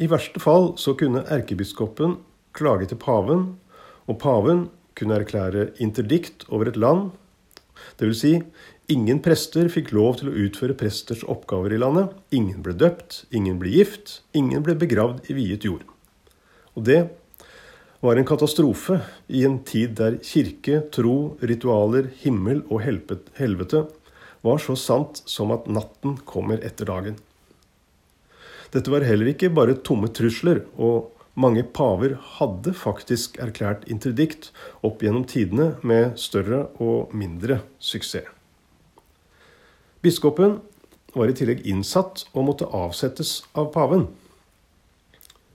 I 0.00 0.08
verste 0.10 0.40
fall 0.40 0.72
så 0.80 0.94
kunne 0.98 1.26
erkebiskopen 1.30 2.16
klage 2.56 2.88
til 2.90 2.98
paven, 2.98 3.44
og 4.08 4.18
paven 4.18 4.68
kunne 4.96 5.18
erklære 5.20 5.72
interdikt 5.82 6.46
over 6.48 6.70
et 6.70 6.78
land. 6.80 7.10
Dvs. 8.00 8.20
Si, 8.22 8.32
ingen 8.88 9.20
prester 9.22 9.68
fikk 9.72 9.92
lov 9.92 10.20
til 10.20 10.30
å 10.30 10.36
utføre 10.46 10.76
presters 10.78 11.24
oppgaver 11.28 11.74
i 11.74 11.80
landet. 11.82 12.14
Ingen 12.32 12.62
ble 12.64 12.76
døpt, 12.78 13.24
ingen 13.34 13.58
ble 13.60 13.74
gift, 13.74 14.20
ingen 14.32 14.64
ble 14.64 14.76
begravd 14.78 15.28
i 15.28 15.36
viet 15.36 15.66
jord. 15.66 15.84
Og 16.74 16.86
det 16.88 17.02
var 18.04 18.16
en 18.16 18.26
katastrofe 18.28 18.98
i 19.32 19.46
en 19.48 19.62
tid 19.64 19.94
der 19.96 20.18
kirke, 20.20 20.82
tro, 20.92 21.38
ritualer, 21.40 22.10
himmel 22.20 22.60
og 22.68 22.82
helvete 22.84 23.86
var 24.44 24.60
så 24.60 24.76
sant 24.76 25.22
som 25.24 25.54
at 25.54 25.70
natten 25.72 26.18
kommer 26.28 26.60
etter 26.60 26.90
dagen. 26.90 27.16
Dette 28.76 28.92
var 28.92 29.06
heller 29.08 29.32
ikke 29.32 29.48
bare 29.56 29.78
tomme 29.80 30.12
trusler 30.12 30.66
og 30.76 31.14
mange 31.40 31.64
paver 31.64 32.18
hadde 32.36 32.76
faktisk 32.76 33.40
erklært 33.42 33.88
interdikt 33.88 34.50
opp 34.84 35.00
gjennom 35.00 35.24
tidene 35.24 35.72
med 35.80 36.18
større 36.20 36.66
og 36.84 37.14
mindre 37.16 37.62
suksess. 37.80 38.28
Biskopen 40.04 40.58
var 41.16 41.30
i 41.30 41.38
tillegg 41.38 41.64
innsatt 41.64 42.26
og 42.34 42.50
måtte 42.50 42.68
avsettes 42.68 43.38
av 43.56 43.72
paven. 43.72 44.10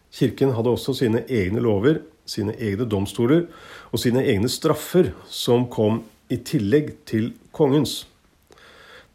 Kirken 0.09 0.55
hadde 0.57 0.73
også 0.73 0.95
sine 0.97 1.21
egne 1.29 1.61
lover, 1.61 2.01
sine 2.29 2.53
egne 2.61 2.85
domstoler 2.89 3.47
og 3.89 4.01
sine 4.01 4.23
egne 4.23 4.49
straffer, 4.51 5.11
som 5.25 5.67
kom 5.71 6.03
i 6.29 6.37
tillegg 6.45 6.93
til 7.09 7.31
kongens. 7.55 8.03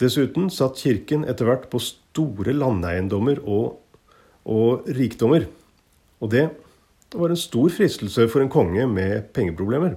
Dessuten 0.02 0.50
satt 0.50 0.80
kirken 0.83 1.23
etter 1.28 1.47
hvert 1.47 1.68
på 1.71 1.80
store 1.83 2.54
landeiendommer 2.56 3.38
og, 3.47 3.78
og 4.42 4.88
rikdommer. 4.90 5.47
Og 6.18 6.33
det 6.35 6.49
var 7.14 7.30
en 7.30 7.38
stor 7.38 7.71
fristelse 7.71 8.26
for 8.33 8.42
en 8.42 8.50
konge 8.50 8.88
med 8.90 9.30
pengeproblemer. 9.37 9.94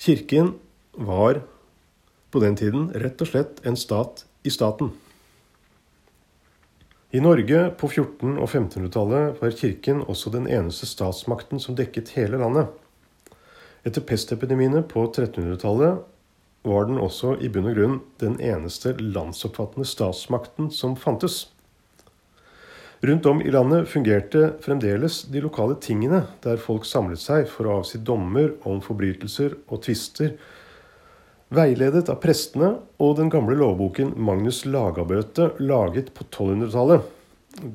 Kirken 0.00 0.54
var 0.96 1.42
på 2.32 2.40
den 2.40 2.56
tiden 2.56 2.88
rett 2.96 3.20
og 3.20 3.28
slett 3.28 3.60
en 3.68 3.76
stat 3.76 4.24
i 4.42 4.50
staten. 4.52 4.90
I 7.12 7.20
Norge 7.20 7.66
på 7.76 7.88
1400- 7.88 8.38
og 8.40 8.46
1500-tallet 8.48 9.40
var 9.42 9.50
kirken 9.52 9.98
også 10.08 10.30
den 10.32 10.46
eneste 10.48 10.86
statsmakten 10.88 11.60
som 11.60 11.76
dekket 11.76 12.14
hele 12.16 12.38
landet. 12.40 12.70
Etter 13.84 14.00
pestepidemiene 14.08 14.80
på 14.88 15.02
1300-tallet 15.10 16.06
var 16.64 16.88
den 16.88 16.96
også 17.02 17.34
i 17.44 17.50
bunn 17.52 17.68
og 17.68 17.76
grunn 17.76 17.98
den 18.22 18.38
eneste 18.40 18.94
landsoppfattende 18.96 19.84
statsmakten 19.90 20.70
som 20.72 20.96
fantes. 20.96 21.50
Rundt 23.04 23.28
om 23.28 23.44
i 23.44 23.52
landet 23.52 23.92
fungerte 23.92 24.54
fremdeles 24.64 25.26
de 25.34 25.44
lokale 25.44 25.76
tingene, 25.84 26.22
der 26.40 26.64
folk 26.64 26.88
samlet 26.88 27.20
seg 27.20 27.44
for 27.50 27.68
å 27.68 27.82
avsi 27.82 28.00
dommer 28.00 28.54
om 28.64 28.80
forbrytelser 28.80 29.58
og 29.66 29.84
tvister, 29.84 30.32
veiledet 31.52 32.08
av 32.12 32.20
prestene 32.22 32.74
og 33.02 33.16
den 33.18 33.30
gamle 33.32 33.56
lovboken 33.58 34.14
Magnus 34.16 34.62
Lagabøte, 34.64 35.52
laget 35.60 36.12
på 36.16 36.24
1200-tallet, 36.30 37.04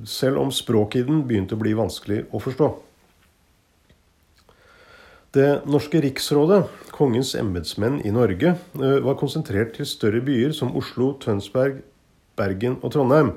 selv 0.09 0.41
om 0.41 0.51
språket 0.53 1.03
i 1.03 1.07
den 1.07 1.23
begynte 1.29 1.57
å 1.57 1.61
bli 1.61 1.75
vanskelig 1.77 2.23
å 2.33 2.41
forstå. 2.41 2.71
Det 5.37 5.49
norske 5.69 6.01
riksrådet, 6.01 6.63
kongens 6.95 7.35
embetsmenn 7.37 7.99
i 8.07 8.13
Norge, 8.15 8.55
eh, 8.55 8.99
var 9.05 9.19
konsentrert 9.19 9.75
til 9.75 9.85
større 9.85 10.21
byer 10.25 10.55
som 10.55 10.73
Oslo, 10.75 11.13
Tønsberg, 11.21 11.83
Bergen 12.37 12.79
og 12.81 12.91
Trondheim, 12.91 13.35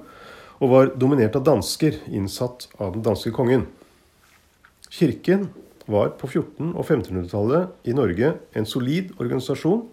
og 0.60 0.70
var 0.70 0.92
dominert 0.96 1.36
av 1.36 1.44
dansker, 1.44 1.98
innsatt 2.08 2.68
av 2.78 2.94
den 2.94 3.02
danske 3.02 3.32
kongen. 3.32 3.66
Kirken 4.88 5.50
var 5.86 6.14
på 6.16 6.28
1400- 6.28 6.76
og 6.76 6.84
1500-tallet 6.86 7.88
i 7.90 7.92
Norge 7.92 8.34
en 8.54 8.66
solid 8.66 9.12
organisasjon 9.18 9.88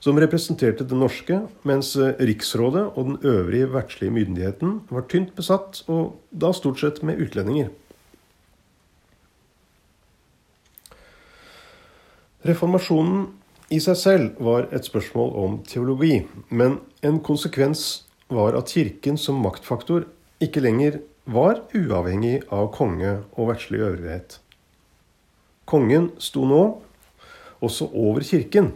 som 0.00 0.18
representerte 0.20 0.86
det 0.86 0.96
norske, 0.96 1.40
mens 1.68 1.94
eh, 1.96 2.14
Riksrådet 2.20 2.84
og 2.94 3.10
den 3.10 3.18
øvrige 3.26 3.70
verdslige 3.72 4.14
myndigheten 4.14 4.80
var 4.90 5.06
tynt 5.10 5.34
besatt, 5.36 5.82
og 5.88 6.18
da 6.30 6.52
stort 6.54 6.80
sett 6.82 7.02
med 7.02 7.20
utlendinger. 7.22 7.72
Reformasjonen 12.46 13.26
i 13.74 13.80
seg 13.82 13.96
selv 14.00 14.38
var 14.40 14.70
et 14.72 14.86
spørsmål 14.86 15.32
om 15.42 15.56
teologi, 15.68 16.22
men 16.48 16.78
en 17.04 17.18
konsekvens 17.20 18.04
var 18.32 18.56
at 18.56 18.70
Kirken 18.72 19.18
som 19.20 19.42
maktfaktor 19.42 20.06
ikke 20.40 20.62
lenger 20.62 21.00
var 21.28 21.64
uavhengig 21.76 22.44
av 22.54 22.70
konge 22.72 23.18
og 23.34 23.50
verdslig 23.50 23.82
øvrighet. 23.84 24.38
Kongen 25.68 26.12
sto 26.22 26.46
nå 26.48 26.62
også 27.60 27.90
over 27.92 28.24
Kirken, 28.24 28.70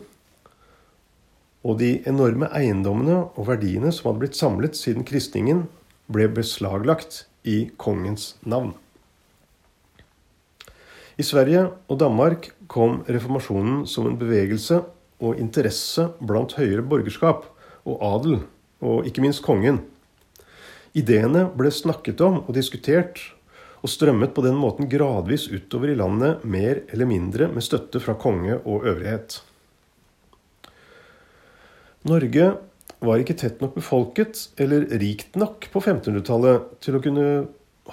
og 1.63 1.79
de 1.79 2.01
enorme 2.11 2.49
eiendommene 2.55 3.19
og 3.39 3.47
verdiene 3.49 3.93
som 3.95 4.11
hadde 4.11 4.25
blitt 4.25 4.39
samlet 4.39 4.79
siden 4.79 5.07
kristningen, 5.07 5.67
ble 6.13 6.27
beslaglagt 6.35 7.25
i 7.47 7.71
kongens 7.81 8.35
navn. 8.43 8.75
I 11.21 11.25
Sverige 11.27 11.69
og 11.93 12.01
Danmark 12.01 12.51
kom 12.73 13.03
reformasjonen 13.07 13.85
som 13.87 14.09
en 14.09 14.19
bevegelse 14.19 14.81
og 15.23 15.39
interesse 15.39 16.09
blant 16.19 16.57
høyere 16.59 16.83
borgerskap 16.83 17.47
og 17.87 18.03
adel, 18.09 18.41
og 18.83 19.07
ikke 19.07 19.23
minst 19.23 19.45
kongen. 19.45 19.83
Ideene 20.99 21.47
ble 21.57 21.71
snakket 21.73 22.21
om 22.25 22.43
og 22.43 22.53
diskutert, 22.57 23.21
og 23.83 23.91
strømmet 23.91 24.35
på 24.35 24.45
den 24.45 24.59
måten 24.59 24.91
gradvis 24.91 25.49
utover 25.51 25.91
i 25.91 25.99
landet 25.99 26.45
mer 26.47 26.85
eller 26.93 27.09
mindre 27.11 27.49
med 27.51 27.65
støtte 27.67 28.03
fra 28.03 28.15
konge 28.15 28.61
og 28.63 28.87
øvrighet. 28.87 29.41
Norge 32.09 32.47
var 33.03 33.21
ikke 33.23 33.37
tett 33.39 33.61
nok 33.63 33.77
befolket 33.77 34.49
eller 34.63 34.87
rikt 35.03 35.37
nok 35.39 35.69
på 35.71 35.83
1500-tallet 35.83 36.73
til 36.83 36.99
å 36.99 37.03
kunne 37.03 37.27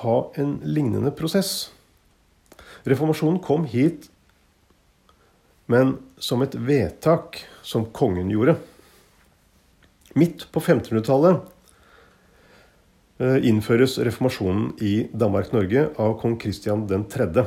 ha 0.02 0.16
en 0.42 0.56
lignende 0.66 1.12
prosess. 1.16 1.70
Reformasjonen 2.90 3.42
kom 3.44 3.66
hit, 3.70 4.08
men 5.70 5.98
som 6.18 6.42
et 6.42 6.56
vedtak 6.56 7.44
som 7.66 7.86
kongen 7.94 8.32
gjorde. 8.34 8.58
Midt 10.18 10.48
på 10.54 10.62
1500-tallet 10.62 11.42
eh, 13.22 13.38
innføres 13.50 14.00
reformasjonen 14.02 14.72
i 14.82 14.94
Danmark-Norge 15.14 15.92
av 16.02 16.18
kong 16.22 16.40
Kristian 16.42 16.88
3. 16.90 17.46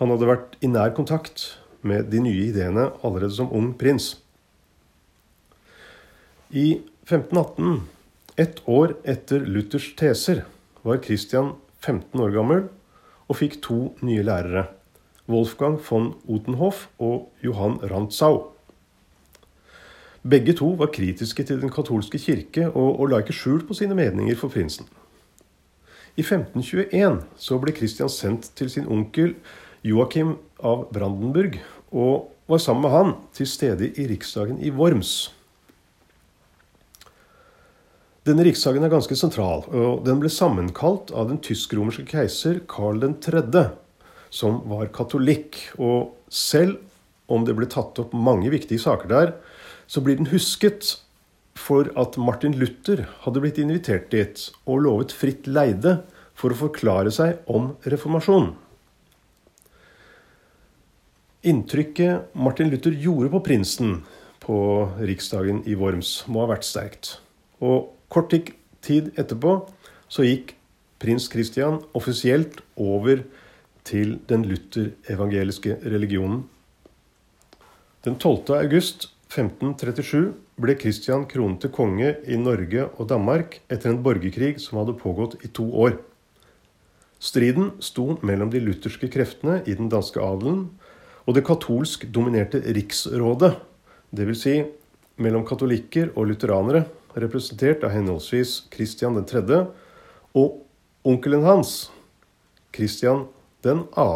Han 0.00 0.10
hadde 0.10 0.30
vært 0.30 0.58
i 0.58 0.70
nær 0.70 0.90
kontakt 0.96 1.52
med 1.86 2.10
de 2.10 2.22
nye 2.24 2.48
ideene 2.48 2.90
allerede 3.06 3.34
som 3.36 3.52
ung 3.54 3.70
prins. 3.78 4.16
I 6.50 6.80
1518, 7.02 7.80
ett 8.36 8.68
år 8.68 8.96
etter 9.04 9.40
Luthers 9.40 9.94
teser, 9.96 10.44
var 10.82 11.02
Kristian 11.02 11.52
15 11.80 12.20
år 12.20 12.32
gammel 12.34 12.66
og 13.28 13.38
fikk 13.40 13.60
to 13.64 13.78
nye 14.04 14.24
lærere. 14.24 14.66
Wolfgang 15.28 15.78
von 15.88 16.12
Utenhoff 16.28 16.88
og 17.00 17.30
Johan 17.42 17.78
Rantzau. 17.80 18.50
Begge 20.24 20.52
to 20.56 20.70
var 20.80 20.92
kritiske 20.92 21.44
til 21.44 21.60
den 21.60 21.72
katolske 21.72 22.18
kirke 22.20 22.68
og, 22.70 23.00
og 23.00 23.08
la 23.08 23.20
ikke 23.24 23.36
skjul 23.36 23.64
på 23.64 23.76
sine 23.76 23.96
meninger 23.96 24.36
for 24.36 24.52
prinsen. 24.52 24.88
I 26.16 26.22
1521 26.22 27.22
så 27.40 27.58
ble 27.58 27.72
Kristian 27.74 28.12
sendt 28.12 28.52
til 28.56 28.70
sin 28.70 28.86
onkel 28.86 29.34
Joakim 29.84 30.36
av 30.64 30.86
Brandenburg, 30.92 31.58
og 31.92 32.30
var 32.48 32.60
sammen 32.60 32.86
med 32.86 32.92
han 32.92 33.10
til 33.36 33.48
stede 33.48 33.90
i 33.96 34.06
riksdagen 34.08 34.60
i 34.62 34.70
Worms. 34.70 35.33
Denne 38.24 38.44
riksdagen 38.46 38.80
er 38.86 38.88
ganske 38.88 39.16
sentral, 39.20 39.66
og 39.68 40.06
den 40.06 40.16
ble 40.22 40.30
sammenkalt 40.32 41.10
av 41.12 41.28
den 41.28 41.42
tysk-romerske 41.44 42.06
keiser 42.08 42.62
Karl 42.72 43.02
3., 43.20 43.42
som 44.32 44.62
var 44.70 44.88
katolikk. 44.96 45.58
Og 45.76 46.14
selv 46.32 46.78
om 47.28 47.44
det 47.44 47.52
ble 47.58 47.68
tatt 47.68 48.00
opp 48.00 48.14
mange 48.16 48.48
viktige 48.52 48.80
saker 48.80 49.10
der, 49.10 49.34
så 49.84 50.00
blir 50.00 50.16
den 50.16 50.30
husket 50.32 50.94
for 51.54 51.90
at 52.00 52.16
Martin 52.16 52.56
Luther 52.56 53.04
hadde 53.26 53.42
blitt 53.44 53.60
invitert 53.60 54.08
dit 54.14 54.48
og 54.64 54.80
lovet 54.86 55.12
fritt 55.12 55.44
leide 55.44 55.98
for 56.32 56.54
å 56.54 56.60
forklare 56.64 57.12
seg 57.14 57.44
om 57.44 57.74
reformasjonen. 57.84 58.54
Inntrykket 61.44 62.32
Martin 62.40 62.72
Luther 62.72 62.96
gjorde 62.96 63.28
på 63.34 63.42
prinsen 63.50 63.98
på 64.40 64.56
riksdagen 65.04 65.60
i 65.68 65.76
Worms, 65.76 66.22
må 66.24 66.40
ha 66.40 66.54
vært 66.54 66.64
sterkt. 66.64 67.18
Og 67.60 67.93
Kort 68.14 68.30
tid 68.84 69.10
etterpå 69.18 69.56
så 70.06 70.22
gikk 70.22 70.52
prins 71.02 71.26
Christian 71.32 71.80
offisielt 71.98 72.60
over 72.78 73.24
til 73.84 74.20
den 74.30 74.46
luther-evangeliske 74.46 75.80
religionen. 75.82 76.44
Den 78.06 78.14
12. 78.20 78.54
august 78.54 79.08
1537 79.32 80.30
ble 80.62 80.76
Kristian 80.78 81.26
kronet 81.26 81.64
til 81.64 81.72
konge 81.74 82.14
i 82.30 82.38
Norge 82.38 82.86
og 82.86 83.08
Danmark 83.10 83.58
etter 83.66 83.90
en 83.90 84.02
borgerkrig 84.04 84.60
som 84.62 84.78
hadde 84.78 84.94
pågått 85.00 85.40
i 85.42 85.50
to 85.50 85.66
år. 85.74 85.98
Striden 87.18 87.72
sto 87.82 88.18
mellom 88.22 88.52
de 88.52 88.62
lutherske 88.62 89.10
kreftene 89.10 89.62
i 89.66 89.74
den 89.74 89.90
danske 89.90 90.22
adelen 90.22 90.68
og 91.24 91.34
det 91.34 91.46
katolsk 91.48 92.06
dominerte 92.14 92.60
riksrådet, 92.62 93.56
dvs. 94.14 94.44
Si 94.44 94.60
mellom 95.24 95.46
katolikker 95.48 96.12
og 96.14 96.28
lutheranere, 96.30 96.84
representert 97.20 97.84
av 97.86 97.92
henholdsvis 97.94 98.64
Kristian 98.74 99.18
3. 99.24 99.60
og 100.34 100.60
onkelen 101.06 101.44
hans, 101.46 101.90
Kristian 102.74 103.26
2., 103.64 104.06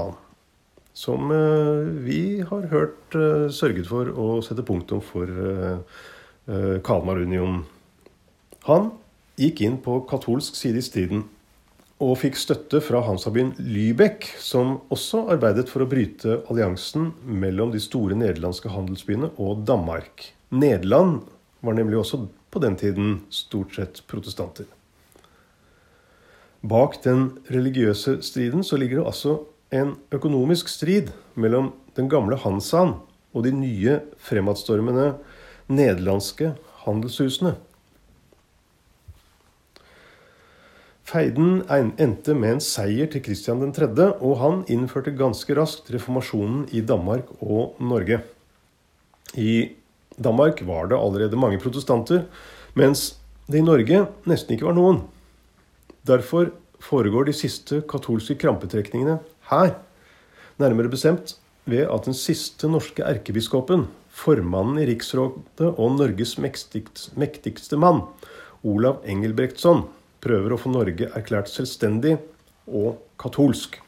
som 0.98 1.30
eh, 1.30 1.88
vi 2.02 2.20
har 2.42 2.70
hørt 2.72 3.14
eh, 3.14 3.46
sørget 3.54 3.86
for 3.86 4.08
å 4.10 4.28
sette 4.42 4.64
punktum 4.66 5.02
for 5.04 5.30
eh, 5.30 5.98
Kalmarunionen. 6.82 7.62
Han 8.66 8.90
gikk 9.38 9.62
inn 9.62 9.76
på 9.84 10.00
katolsk 10.10 10.56
side 10.58 10.80
i 10.80 10.86
striden 10.86 11.26
og 12.02 12.18
fikk 12.20 12.38
støtte 12.38 12.80
fra 12.82 13.00
Hansabyen 13.06 13.52
Lübeck, 13.58 14.26
som 14.42 14.78
også 14.94 15.24
arbeidet 15.34 15.66
for 15.70 15.82
å 15.82 15.90
bryte 15.90 16.40
alliansen 16.50 17.12
mellom 17.22 17.72
de 17.74 17.82
store 17.82 18.18
nederlandske 18.18 18.70
handelsbyene 18.70 19.32
og 19.42 19.64
Danmark. 19.68 20.28
Nederland 20.54 21.24
var 21.62 21.78
nemlig 21.78 21.98
også 22.00 22.24
på 22.50 22.62
den 22.62 22.76
tiden 22.76 23.20
stort 23.30 23.74
sett 23.76 24.02
protestanter. 24.06 24.66
Bak 26.60 26.98
den 27.04 27.38
religiøse 27.52 28.18
striden 28.26 28.64
så 28.66 28.78
ligger 28.80 29.02
det 29.02 29.10
altså 29.12 29.36
en 29.70 29.94
økonomisk 30.14 30.68
strid 30.72 31.12
mellom 31.34 31.72
den 31.96 32.08
gamle 32.10 32.38
Hansaen 32.40 32.96
og 33.36 33.44
de 33.44 33.52
nye 33.54 34.00
fremadstormende 34.18 35.12
nederlandske 35.68 36.54
handelshusene. 36.84 37.54
Feiden 41.08 41.62
endte 41.70 42.34
med 42.36 42.58
en 42.58 42.60
seier 42.60 43.08
til 43.08 43.22
Kristian 43.24 43.62
3., 43.72 43.88
og 44.20 44.34
han 44.42 44.64
innførte 44.68 45.14
ganske 45.16 45.54
raskt 45.56 45.88
reformasjonen 45.94 46.66
i 46.76 46.82
Danmark 46.84 47.30
og 47.40 47.78
Norge. 47.80 48.20
I 49.32 49.77
Danmark 50.18 50.60
var 50.66 50.90
det 50.90 50.98
allerede 50.98 51.38
mange 51.38 51.60
protestanter, 51.62 52.24
mens 52.74 53.14
det 53.48 53.60
i 53.60 53.64
Norge 53.64 54.04
nesten 54.28 54.56
ikke 54.56 54.68
var 54.68 54.76
noen. 54.76 55.02
Derfor 56.06 56.50
foregår 56.82 57.28
de 57.28 57.36
siste 57.36 57.82
katolske 57.90 58.36
krampetrekningene 58.38 59.18
her, 59.50 59.76
nærmere 60.58 60.90
bestemt 60.92 61.36
ved 61.68 61.86
at 61.86 62.08
den 62.08 62.16
siste 62.16 62.68
norske 62.70 63.04
erkebiskopen, 63.04 63.86
formannen 64.10 64.80
i 64.82 64.86
Riksrådet 64.88 65.68
og 65.74 65.98
Norges 65.98 66.36
mektigste 66.40 67.78
mann, 67.78 68.02
Olav 68.66 69.04
Engelbrektsson, 69.06 69.84
prøver 70.24 70.54
å 70.54 70.58
få 70.58 70.72
Norge 70.74 71.10
erklært 71.14 71.50
selvstendig 71.52 72.16
og 72.66 72.98
katolsk. 73.20 73.78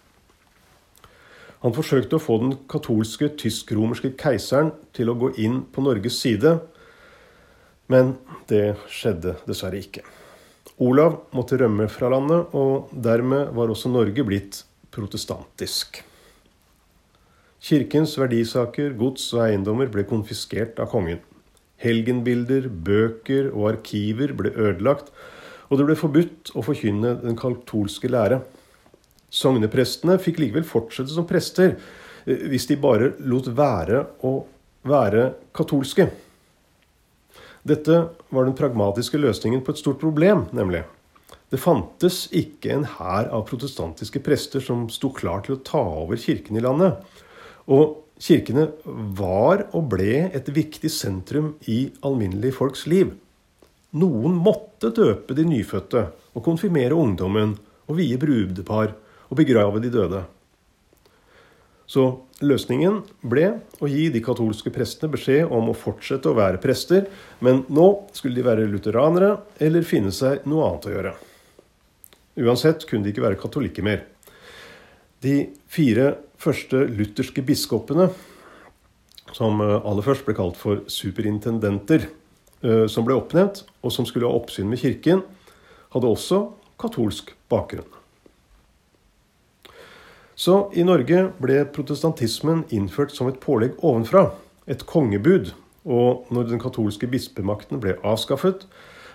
Han 1.61 1.75
forsøkte 1.77 2.17
å 2.17 2.23
få 2.23 2.39
den 2.41 2.55
katolske 2.73 3.29
tysk-romerske 3.41 4.15
keiseren 4.21 4.73
til 4.97 5.13
å 5.13 5.17
gå 5.21 5.35
inn 5.43 5.61
på 5.69 5.85
Norges 5.85 6.17
side, 6.23 6.57
men 7.93 8.15
det 8.49 8.79
skjedde 8.89 9.37
dessverre 9.49 9.81
ikke. 9.83 10.05
Olav 10.81 11.19
måtte 11.37 11.59
rømme 11.61 11.91
fra 11.93 12.09
landet, 12.09 12.55
og 12.57 12.89
dermed 12.93 13.51
var 13.57 13.73
også 13.73 13.91
Norge 13.93 14.25
blitt 14.25 14.63
protestantisk. 14.95 16.01
Kirkens 17.61 18.15
verdisaker, 18.17 18.95
gods 18.97 19.27
og 19.35 19.43
eiendommer 19.45 19.91
ble 19.93 20.07
konfiskert 20.09 20.81
av 20.81 20.89
kongen. 20.95 21.21
Helgenbilder, 21.81 22.71
bøker 22.73 23.51
og 23.53 23.69
arkiver 23.75 24.33
ble 24.37 24.55
ødelagt, 24.57 25.13
og 25.69 25.77
det 25.77 25.87
ble 25.91 25.99
forbudt 26.01 26.55
å 26.57 26.65
forkynne 26.65 27.19
den 27.21 27.37
katolske 27.39 28.09
lære. 28.09 28.41
Sogneprestene 29.31 30.19
fikk 30.23 30.41
likevel 30.43 30.67
fortsette 30.67 31.15
som 31.15 31.27
prester 31.29 31.77
eh, 32.27 32.49
hvis 32.51 32.67
de 32.71 32.79
bare 32.81 33.13
lot 33.23 33.51
være 33.55 34.05
å 34.27 34.35
være 34.87 35.31
katolske. 35.57 36.09
Dette 37.63 37.97
var 38.33 38.47
den 38.47 38.57
pragmatiske 38.57 39.21
løsningen 39.21 39.63
på 39.65 39.75
et 39.75 39.81
stort 39.83 40.01
problem, 40.01 40.47
nemlig. 40.57 40.83
Det 41.51 41.59
fantes 41.61 42.25
ikke 42.37 42.73
en 42.73 42.87
hær 42.87 43.29
av 43.35 43.45
protestantiske 43.49 44.23
prester 44.25 44.63
som 44.65 44.87
sto 44.93 45.11
klar 45.15 45.43
til 45.45 45.57
å 45.57 45.65
ta 45.67 45.83
over 46.03 46.21
kirken 46.21 46.57
i 46.57 46.63
landet. 46.63 47.01
Og 47.71 47.99
kirkene 48.23 48.69
var 49.19 49.67
og 49.77 49.91
ble 49.93 50.29
et 50.31 50.49
viktig 50.55 50.91
sentrum 50.95 51.55
i 51.71 51.91
alminnelige 52.07 52.57
folks 52.57 52.87
liv. 52.91 53.13
Noen 53.99 54.37
måtte 54.39 54.93
døpe 54.95 55.35
de 55.35 55.45
nyfødte 55.49 56.07
og 56.39 56.45
konfirmere 56.47 56.95
ungdommen 56.95 57.57
og 57.91 57.99
vie 57.99 58.19
brudepar 58.21 58.95
og 59.31 59.39
begrave 59.39 59.81
de 59.83 59.93
døde. 59.93 60.25
Så 61.91 62.05
løsningen 62.45 63.01
ble 63.27 63.47
å 63.83 63.89
gi 63.91 64.09
de 64.15 64.23
katolske 64.23 64.71
prestene 64.75 65.11
beskjed 65.15 65.51
om 65.51 65.73
å 65.73 65.77
fortsette 65.77 66.31
å 66.31 66.37
være 66.39 66.61
prester, 66.63 67.09
men 67.43 67.65
nå 67.73 67.89
skulle 68.15 68.39
de 68.39 68.47
være 68.47 68.69
lutheranere 68.71 69.33
eller 69.63 69.87
finne 69.87 70.15
seg 70.15 70.47
noe 70.51 70.69
annet 70.69 70.87
å 70.87 70.95
gjøre. 70.95 71.15
Uansett 72.41 72.87
kunne 72.87 73.07
de 73.07 73.15
ikke 73.15 73.27
være 73.27 73.41
katolikker 73.41 73.87
mer. 73.87 74.05
De 75.21 75.51
fire 75.71 76.15
første 76.41 76.85
lutherske 76.89 77.43
biskopene, 77.45 78.09
som 79.35 79.61
aller 79.63 80.07
først 80.07 80.25
ble 80.27 80.35
kalt 80.39 80.57
for 80.59 80.87
superintendenter, 80.91 82.07
Eh, 82.61 82.87
som 82.93 83.07
ble 83.07 83.17
oppnevnt, 83.17 83.65
og 83.81 83.93
som 83.95 84.05
skulle 84.09 84.29
ha 84.29 84.37
oppsyn 84.37 84.69
med 84.69 84.83
kirken, 84.83 85.23
hadde 85.95 86.11
også 86.11 86.43
katolsk 86.81 87.33
bakgrunn. 87.53 87.89
Så 90.41 90.71
i 90.73 90.85
Norge 90.89 91.27
ble 91.37 91.59
protestantismen 91.69 92.63
innført 92.73 93.13
som 93.13 93.29
et 93.29 93.41
pålegg 93.43 93.75
ovenfra, 93.85 94.31
et 94.65 94.87
kongebud. 94.89 95.51
Og 95.85 96.31
når 96.33 96.47
den 96.49 96.61
katolske 96.61 97.09
bispemakten 97.13 97.81
ble 97.83 97.99
avskaffet, 98.07 98.65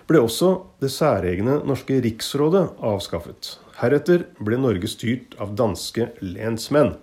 ble 0.06 0.20
også 0.22 0.52
det 0.82 0.92
særegne 0.94 1.56
norske 1.66 1.98
riksrådet 2.04 2.62
avskaffet. 2.78 3.56
Heretter 3.80 4.22
ble 4.38 4.58
Norge 4.62 4.86
styrt 4.90 5.34
av 5.42 5.56
danske 5.58 6.12
lensmenn. 6.22 6.94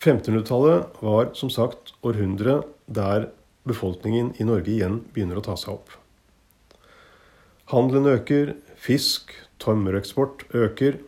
1500-tallet 0.00 0.98
var 1.04 1.30
som 1.38 1.52
sagt 1.54 1.92
århundret 2.02 2.66
der 2.90 3.28
befolkningen 3.68 4.32
i 4.40 4.48
Norge 4.48 4.72
igjen 4.72 5.04
begynner 5.14 5.38
å 5.38 5.44
ta 5.44 5.54
seg 5.60 5.76
opp. 5.76 5.94
Handelen 7.70 8.10
øker, 8.16 8.56
fisk, 8.80 9.36
tømmereksport 9.62 10.48
øker, 10.56 10.98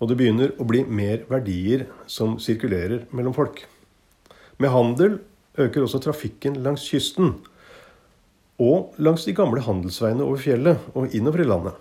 og 0.00 0.08
det 0.08 0.16
begynner 0.16 0.54
å 0.56 0.66
bli 0.68 0.82
mer 0.88 1.26
verdier 1.28 1.84
som 2.08 2.38
sirkulerer 2.40 3.04
mellom 3.16 3.36
folk. 3.36 3.66
Med 4.60 4.72
handel 4.72 5.18
øker 5.60 5.84
også 5.84 6.00
trafikken 6.04 6.58
langs 6.64 6.86
kysten 6.88 7.34
og 8.60 8.96
langs 9.00 9.26
de 9.28 9.36
gamle 9.36 9.62
handelsveiene 9.64 10.24
over 10.24 10.40
fjellet 10.40 10.90
og 10.94 11.14
innover 11.16 11.44
i 11.44 11.48
landet. 11.48 11.76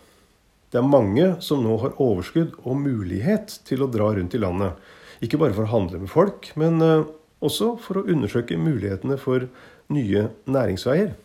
Det 0.70 0.80
er 0.80 0.86
mange 0.86 1.32
som 1.44 1.64
nå 1.64 1.80
har 1.82 1.96
overskudd 1.98 2.60
og 2.62 2.78
mulighet 2.78 3.56
til 3.68 3.84
å 3.84 3.90
dra 3.92 4.12
rundt 4.14 4.36
i 4.38 4.42
landet. 4.42 4.76
Ikke 5.24 5.40
bare 5.42 5.56
for 5.56 5.66
å 5.66 5.72
handle 5.72 6.04
med 6.04 6.12
folk, 6.12 6.52
men 6.60 6.78
eh, 6.86 7.08
også 7.44 7.74
for 7.82 8.00
å 8.00 8.06
undersøke 8.08 8.60
mulighetene 8.60 9.18
for 9.20 9.48
nye 9.92 10.28
næringsveier. 10.46 11.16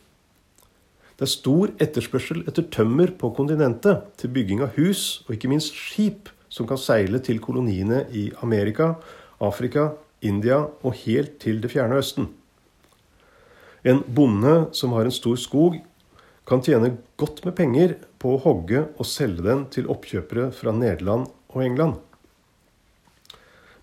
Det 1.15 1.27
er 1.27 1.31
stor 1.31 1.71
etterspørsel 1.83 2.43
etter 2.49 2.67
tømmer 2.75 3.13
på 3.21 3.31
kontinentet 3.37 4.09
til 4.19 4.33
bygging 4.35 4.65
av 4.65 4.75
hus, 4.79 5.23
og 5.29 5.37
ikke 5.37 5.53
minst 5.53 5.77
skip 5.77 6.33
som 6.55 6.69
kan 6.71 6.79
seile 6.79 7.19
til 7.25 7.41
koloniene 7.43 8.05
i 8.15 8.29
Amerika, 8.47 8.95
Afrika, 9.43 9.91
India 10.23 10.61
og 10.87 10.95
helt 11.03 11.41
til 11.43 11.59
Det 11.61 11.73
fjerne 11.73 11.99
Østen. 11.99 12.29
En 13.85 14.01
bonde 14.07 14.71
som 14.73 14.95
har 14.95 15.05
en 15.05 15.15
stor 15.15 15.37
skog, 15.37 15.81
kan 16.47 16.61
tjene 16.61 16.95
godt 17.17 17.43
med 17.45 17.57
penger 17.57 17.97
på 18.21 18.35
å 18.35 18.41
hogge 18.45 18.85
og 19.01 19.09
selge 19.09 19.45
den 19.47 19.65
til 19.73 19.89
oppkjøpere 19.93 20.51
fra 20.53 20.73
Nederland 20.77 21.27
og 21.53 21.65
England. 21.65 21.99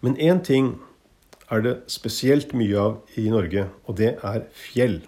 Men 0.02 0.18
én 0.18 0.42
ting 0.46 0.76
er 1.52 1.66
det 1.66 1.76
spesielt 1.92 2.54
mye 2.58 2.78
av 2.80 3.18
i 3.18 3.28
Norge, 3.34 3.68
og 3.86 3.98
det 3.98 4.16
er 4.22 4.46
fjell. 4.56 5.02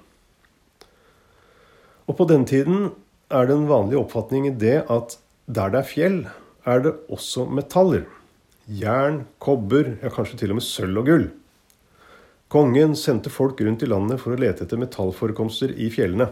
Og 2.10 2.18
på 2.20 2.28
den 2.30 2.46
tiden 2.50 2.90
er 3.32 3.48
det 3.48 3.56
en 3.56 3.70
vanlig 3.70 4.02
oppfatning 4.02 4.50
i 4.50 4.58
det 4.58 4.82
at 4.92 5.18
der 5.48 5.72
det 5.74 5.82
er 5.82 5.90
fjell, 5.90 6.18
er 6.66 6.84
det 6.84 6.94
også 7.12 7.46
metaller. 7.52 8.06
Jern, 8.68 9.24
kobber, 9.44 9.98
ja 10.04 10.12
kanskje 10.14 10.40
til 10.40 10.54
og 10.54 10.60
med 10.60 10.66
sølv 10.68 11.02
og 11.02 11.10
gull. 11.10 11.26
Kongen 12.54 12.94
sendte 13.00 13.32
folk 13.34 13.60
rundt 13.66 13.84
i 13.84 13.90
landet 13.90 14.22
for 14.22 14.36
å 14.36 14.40
lete 14.40 14.64
etter 14.66 14.80
metallforekomster 14.80 15.74
i 15.74 15.90
fjellene. 15.92 16.30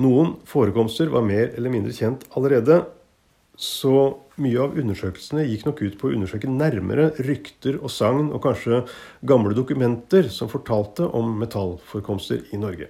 Noen 0.00 0.38
forekomster 0.48 1.10
var 1.12 1.26
mer 1.26 1.50
eller 1.52 1.72
mindre 1.72 1.92
kjent 1.92 2.24
allerede, 2.38 2.80
så 3.60 3.92
mye 4.40 4.62
av 4.64 4.78
undersøkelsene 4.80 5.44
gikk 5.44 5.66
nok 5.66 5.82
ut 5.84 5.98
på 6.00 6.08
å 6.08 6.14
undersøke 6.16 6.48
nærmere 6.48 7.10
rykter 7.26 7.76
og 7.82 7.92
sagn 7.92 8.30
og 8.32 8.40
kanskje 8.46 8.80
gamle 9.28 9.52
dokumenter 9.58 10.30
som 10.32 10.48
fortalte 10.48 11.04
om 11.04 11.34
metallforekomster 11.42 12.46
i 12.56 12.62
Norge. 12.62 12.88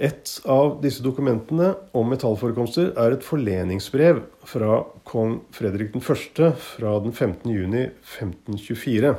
Et 0.00 0.30
av 0.48 0.78
disse 0.80 1.04
dokumentene 1.04 1.74
om 1.92 2.06
metallforekomster 2.08 2.94
er 2.96 3.12
et 3.12 3.24
forleningsbrev 3.26 4.22
fra 4.48 4.78
kong 5.04 5.42
Fredrik 5.52 5.92
1. 5.98 6.40
fra 6.56 6.94
den 7.04 7.12
15. 7.12 7.52
juni 7.52 7.82
1524. 7.90 9.12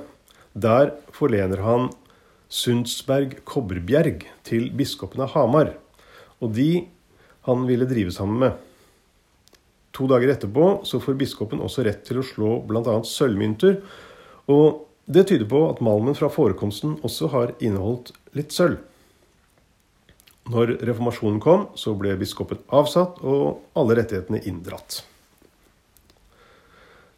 Der 0.57 0.95
forlener 1.13 1.61
han 1.61 1.91
Sundsberg 2.49 3.37
Kobberbjerg 3.45 4.25
til 4.47 4.71
biskopen 4.73 5.21
av 5.21 5.35
Hamar. 5.35 5.75
Og 6.41 6.57
de 6.57 6.87
han 7.45 7.69
ville 7.69 7.85
drive 7.85 8.09
sammen 8.17 8.41
med. 8.41 8.57
To 9.93 10.09
dager 10.09 10.33
etterpå 10.33 10.79
så 10.87 10.97
får 11.03 11.21
biskopen 11.21 11.61
også 11.61 11.85
rett 11.85 12.01
til 12.09 12.23
å 12.23 12.25
slå 12.25 12.57
bl.a. 12.65 13.03
sølvmynter. 13.05 13.83
Og 14.49 14.87
det 15.05 15.29
tyder 15.29 15.45
på 15.45 15.67
at 15.69 15.81
malmen 15.85 16.17
fra 16.17 16.33
forekomsten 16.33 16.97
også 17.05 17.29
har 17.35 17.59
inneholdt 17.61 18.15
litt 18.33 18.55
sølv. 18.55 18.81
Når 20.51 20.75
reformasjonen 20.83 21.39
kom, 21.43 21.69
så 21.79 21.93
ble 21.95 22.17
biskopen 22.19 22.59
avsatt 22.73 23.21
og 23.23 23.61
alle 23.77 23.99
rettighetene 24.01 24.41
inndratt. 24.49 25.01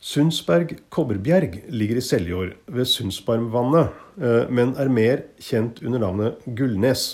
Sundsberg 0.03 0.75
Kobberbjerg 0.91 1.61
ligger 1.71 1.97
i 1.97 2.03
Seljord 2.03 2.57
ved 2.67 2.89
Sundsbarmvannet, 2.91 3.93
eh, 4.19 4.49
men 4.51 4.75
er 4.75 4.91
mer 4.91 5.23
kjent 5.39 5.79
under 5.81 6.03
navnet 6.03 6.43
Gullnes. 6.43 7.05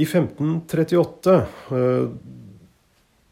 I 0.00 0.06
1538 0.08 1.34
eh, 1.76 2.06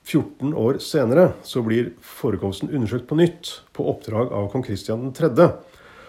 14 0.08 0.52
år 0.52 0.78
senere 0.84 1.30
så 1.44 1.62
blir 1.64 1.94
forekomsten 2.04 2.68
undersøkt 2.68 3.08
på 3.08 3.16
nytt 3.16 3.54
på 3.76 3.88
oppdrag 3.88 4.36
av 4.36 4.50
kong 4.52 4.64
Kristian 4.68 5.08
3., 5.16 5.32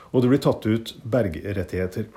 og 0.09 0.23
det 0.23 0.29
blir 0.31 0.41
tatt 0.41 0.65
ut 0.65 0.95
bergrettigheter. 1.05 2.07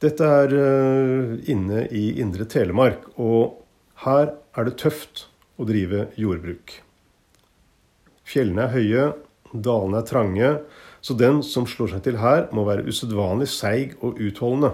Dette 0.00 0.24
er 0.24 0.52
eh, 0.56 1.32
inne 1.52 1.82
i 1.92 2.06
Indre 2.22 2.46
Telemark, 2.48 3.02
og 3.20 3.58
her 4.06 4.30
er 4.56 4.68
det 4.68 4.78
tøft 4.80 5.26
å 5.60 5.66
drive 5.68 6.06
jordbruk. 6.16 6.78
Fjellene 8.24 8.64
er 8.64 8.72
høye, 8.72 9.04
dalene 9.52 10.00
er 10.00 10.08
trange, 10.08 10.52
så 11.04 11.16
den 11.20 11.42
som 11.44 11.68
slår 11.68 11.92
seg 11.94 12.06
til 12.06 12.20
her, 12.22 12.46
må 12.56 12.64
være 12.64 12.86
usedvanlig 12.88 13.50
seig 13.52 13.92
og 14.00 14.16
utholdende. 14.24 14.72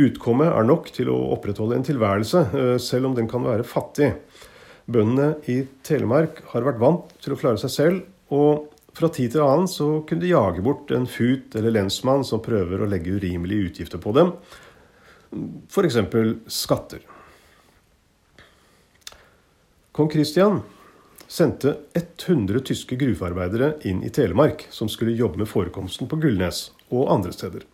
Utkommet 0.00 0.54
er 0.54 0.70
nok 0.70 0.92
til 0.94 1.10
å 1.10 1.18
opprettholde 1.34 1.80
en 1.80 1.86
tilværelse, 1.90 2.46
eh, 2.54 2.76
selv 2.78 3.10
om 3.10 3.18
den 3.18 3.26
kan 3.30 3.42
være 3.42 3.66
fattig. 3.66 4.12
Bøndene 4.86 5.34
i 5.50 5.64
Telemark 5.82 6.44
har 6.54 6.62
vært 6.62 6.78
vant 6.78 7.10
til 7.18 7.34
å 7.34 7.42
klare 7.42 7.58
seg 7.58 7.74
selv, 7.74 8.06
og 8.30 8.70
fra 8.96 9.08
tid 9.12 9.34
til 9.34 9.44
annen 9.44 9.68
så 9.70 10.00
kunne 10.08 10.24
de 10.24 10.32
jage 10.32 10.64
bort 10.64 10.90
en 10.94 11.06
fut 11.08 11.54
eller 11.58 11.74
lensmann 11.76 12.24
som 12.26 12.42
prøver 12.42 12.82
å 12.82 12.88
legge 12.90 13.14
urimelige 13.16 13.70
utgifter 13.70 14.02
på 14.02 14.12
dem, 14.16 14.34
f.eks. 15.70 15.98
skatter. 16.50 17.04
Kong 19.94 20.10
Kristian 20.10 20.62
sendte 21.30 21.76
100 21.94 22.64
tyske 22.66 22.98
gruvearbeidere 22.98 23.76
inn 23.86 24.02
i 24.02 24.10
Telemark, 24.10 24.66
som 24.74 24.90
skulle 24.90 25.14
jobbe 25.18 25.42
med 25.42 25.50
forekomsten 25.50 26.10
på 26.10 26.18
Gullnes 26.22 26.70
og 26.90 27.10
andre 27.14 27.34
steder. 27.34 27.66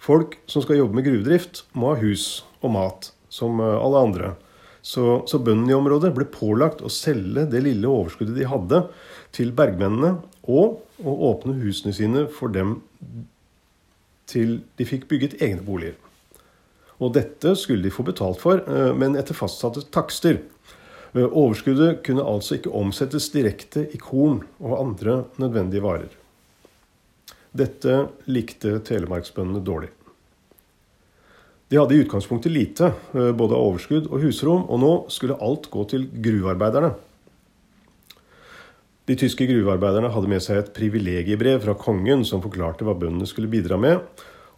Folk 0.00 0.36
som 0.48 0.64
skal 0.64 0.80
jobbe 0.80 0.96
med 0.96 1.06
gruvedrift, 1.08 1.64
må 1.72 1.94
ha 1.94 2.00
hus 2.00 2.42
og 2.60 2.72
mat, 2.76 3.10
som 3.32 3.60
alle 3.60 4.04
andre. 4.04 4.34
Så, 4.82 5.22
så 5.28 5.40
bøndene 5.40 5.74
i 5.74 5.76
området 5.76 6.12
ble 6.16 6.24
pålagt 6.32 6.80
å 6.80 6.92
selge 6.92 7.44
det 7.52 7.60
lille 7.64 7.88
overskuddet 7.88 8.38
de 8.38 8.48
hadde, 8.48 8.82
til 9.36 9.52
bergmennene, 9.56 10.18
og 10.50 10.80
å 11.00 11.16
åpne 11.30 11.58
husene 11.60 11.94
sine 11.94 12.26
for 12.32 12.52
dem 12.52 12.78
til 14.30 14.60
de 14.78 14.86
fikk 14.86 15.08
bygget 15.10 15.38
egne 15.42 15.64
boliger. 15.66 15.98
Og 17.00 17.14
dette 17.16 17.54
skulle 17.56 17.86
de 17.86 17.92
få 17.92 18.04
betalt 18.04 18.40
for, 18.40 18.60
eh, 18.60 18.92
men 18.92 19.16
etter 19.16 19.34
fastsatte 19.34 19.86
takster. 19.90 20.42
Eh, 21.14 21.26
overskuddet 21.26 22.02
kunne 22.04 22.22
altså 22.22 22.58
ikke 22.58 22.74
omsettes 22.74 23.30
direkte 23.30 23.88
i 23.94 23.98
korn 23.98 24.42
og 24.60 24.78
andre 24.78 25.24
nødvendige 25.38 25.82
varer. 25.82 26.12
Dette 27.56 28.10
likte 28.26 28.78
telemarksbøndene 28.78 29.64
dårlig. 29.64 29.90
De 31.70 31.78
hadde 31.78 31.94
i 31.94 32.04
utgangspunktet 32.04 32.52
lite, 32.52 32.92
eh, 33.14 33.32
både 33.32 33.54
av 33.54 33.62
overskudd 33.72 34.10
og 34.10 34.20
husrom, 34.20 34.68
og 34.68 34.80
nå 34.80 35.10
skulle 35.10 35.40
alt 35.40 35.70
gå 35.70 35.88
til 35.88 36.06
gruvearbeiderne. 36.06 36.94
De 39.08 39.16
tyske 39.18 39.46
gruvearbeiderne 39.48 40.10
hadde 40.12 40.30
med 40.30 40.42
seg 40.44 40.60
et 40.60 40.74
privilegiebrev 40.76 41.62
fra 41.64 41.74
kongen 41.78 42.22
som 42.28 42.42
forklarte 42.44 42.86
hva 42.86 42.94
bøndene 42.98 43.28
skulle 43.28 43.50
bidra 43.50 43.78
med, 43.80 44.02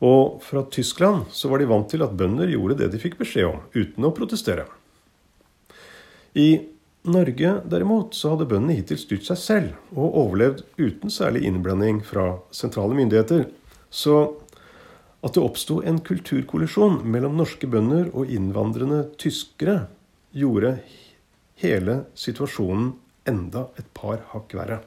og 0.02 0.42
fra 0.42 0.64
Tyskland 0.72 1.30
så 1.30 1.48
var 1.50 1.62
de 1.62 1.70
vant 1.70 1.88
til 1.90 2.02
at 2.02 2.14
bønder 2.18 2.50
gjorde 2.50 2.80
det 2.80 2.90
de 2.92 3.00
fikk 3.00 3.20
beskjed 3.20 3.48
om, 3.52 3.62
uten 3.76 4.08
å 4.08 4.14
protestere. 4.16 4.66
I 6.34 6.66
Norge 7.02 7.56
derimot 7.66 8.14
så 8.14 8.32
hadde 8.32 8.48
bøndene 8.50 8.76
hittil 8.78 8.98
styrt 9.00 9.26
seg 9.26 9.38
selv 9.38 9.96
og 9.98 10.18
overlevd 10.24 10.62
uten 10.78 11.10
særlig 11.10 11.44
innblanding 11.48 11.98
fra 12.06 12.36
sentrale 12.54 12.94
myndigheter. 12.98 13.48
Så 13.90 14.16
at 15.22 15.34
det 15.34 15.42
oppsto 15.42 15.80
en 15.86 16.00
kulturkollisjon 16.02 17.00
mellom 17.06 17.34
norske 17.38 17.68
bønder 17.70 18.10
og 18.10 18.30
innvandrende 18.30 19.04
tyskere, 19.22 19.86
gjorde 20.32 20.78
hele 21.60 21.98
situasjonen 22.16 22.94
enda 23.28 23.68
et 23.78 23.88
par 23.94 24.22
hakk 24.32 24.54
verre. 24.56 24.80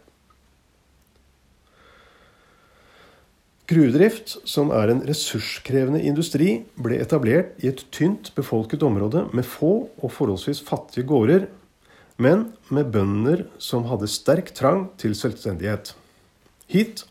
Gruvedrift, 3.65 4.35
som 4.45 4.69
er 4.69 4.91
en 4.93 5.01
ressurskrevende 5.07 6.03
industri, 6.05 6.59
ble 6.77 6.99
etablert 7.01 7.55
i 7.63 7.71
et 7.71 7.81
tynt 7.95 8.29
befolket 8.37 8.85
område 8.85 9.23
med 9.33 9.47
få 9.49 9.87
og 9.97 10.11
forholdsvis 10.13 10.61
fattige 10.67 11.07
gårder, 11.09 11.47
men 12.21 12.51
med 12.69 12.91
bønder 12.93 13.47
som 13.57 13.87
hadde 13.89 14.11
sterk 14.11 14.53
trang 14.55 14.85
til 15.01 15.17
selvstendighet. 15.17 15.95
Hit 16.69 17.07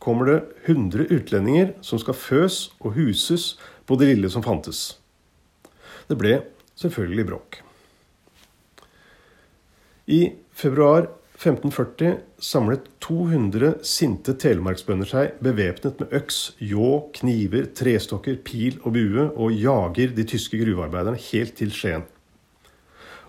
kommer 0.00 0.30
det 0.30 0.38
100 0.64 1.12
utlendinger 1.12 1.74
som 1.84 2.00
skal 2.00 2.16
føs 2.16 2.70
og 2.80 2.96
huses 2.96 3.58
på 3.84 4.00
det 4.00 4.08
lille 4.14 4.32
som 4.32 4.44
fantes. 4.44 4.96
Det 6.08 6.16
ble 6.16 6.38
selvfølgelig 6.78 7.28
bråk. 7.28 7.60
I 10.08 10.22
februar 10.58 11.06
1540 11.38 12.16
samlet 12.42 12.86
200 13.04 13.74
sinte 13.86 14.34
telemarksbønder 14.42 15.06
seg 15.06 15.36
bevæpnet 15.44 16.00
med 16.02 16.14
øks, 16.18 16.38
ljå, 16.58 16.88
kniver, 17.14 17.68
trestokker, 17.78 18.40
pil 18.42 18.80
og 18.82 18.96
bue 18.96 19.28
og 19.38 19.54
jager 19.54 20.16
de 20.16 20.24
tyske 20.26 20.58
gruvearbeiderne 20.58 21.20
helt 21.28 21.54
til 21.60 21.70
Skien. 21.74 22.02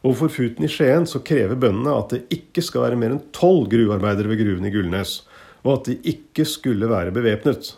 Overfor 0.02 0.34
Futen 0.34 0.66
i 0.66 0.72
Skien 0.72 1.06
så 1.10 1.22
krever 1.22 1.60
bøndene 1.60 1.94
at 1.94 2.16
det 2.16 2.24
ikke 2.34 2.66
skal 2.66 2.88
være 2.88 2.98
mer 2.98 3.14
enn 3.14 3.24
tolv 3.36 3.70
gruvearbeidere 3.70 4.34
ved 4.34 4.42
gruven 4.42 4.66
i 4.66 4.74
Gullnes, 4.74 5.20
og 5.62 5.74
at 5.76 5.92
de 5.92 6.00
ikke 6.10 6.48
skulle 6.50 6.90
være 6.90 7.14
bevæpnet. 7.14 7.76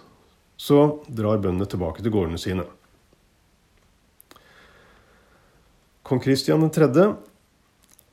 Så 0.55 0.79
drar 1.09 1.43
bøndene 1.43 1.67
tilbake 1.67 2.05
til 2.05 2.13
gårdene 2.13 2.39
sine. 2.39 2.69
Kong 6.07 6.23
Kristian 6.23 6.69
3. 6.71 6.91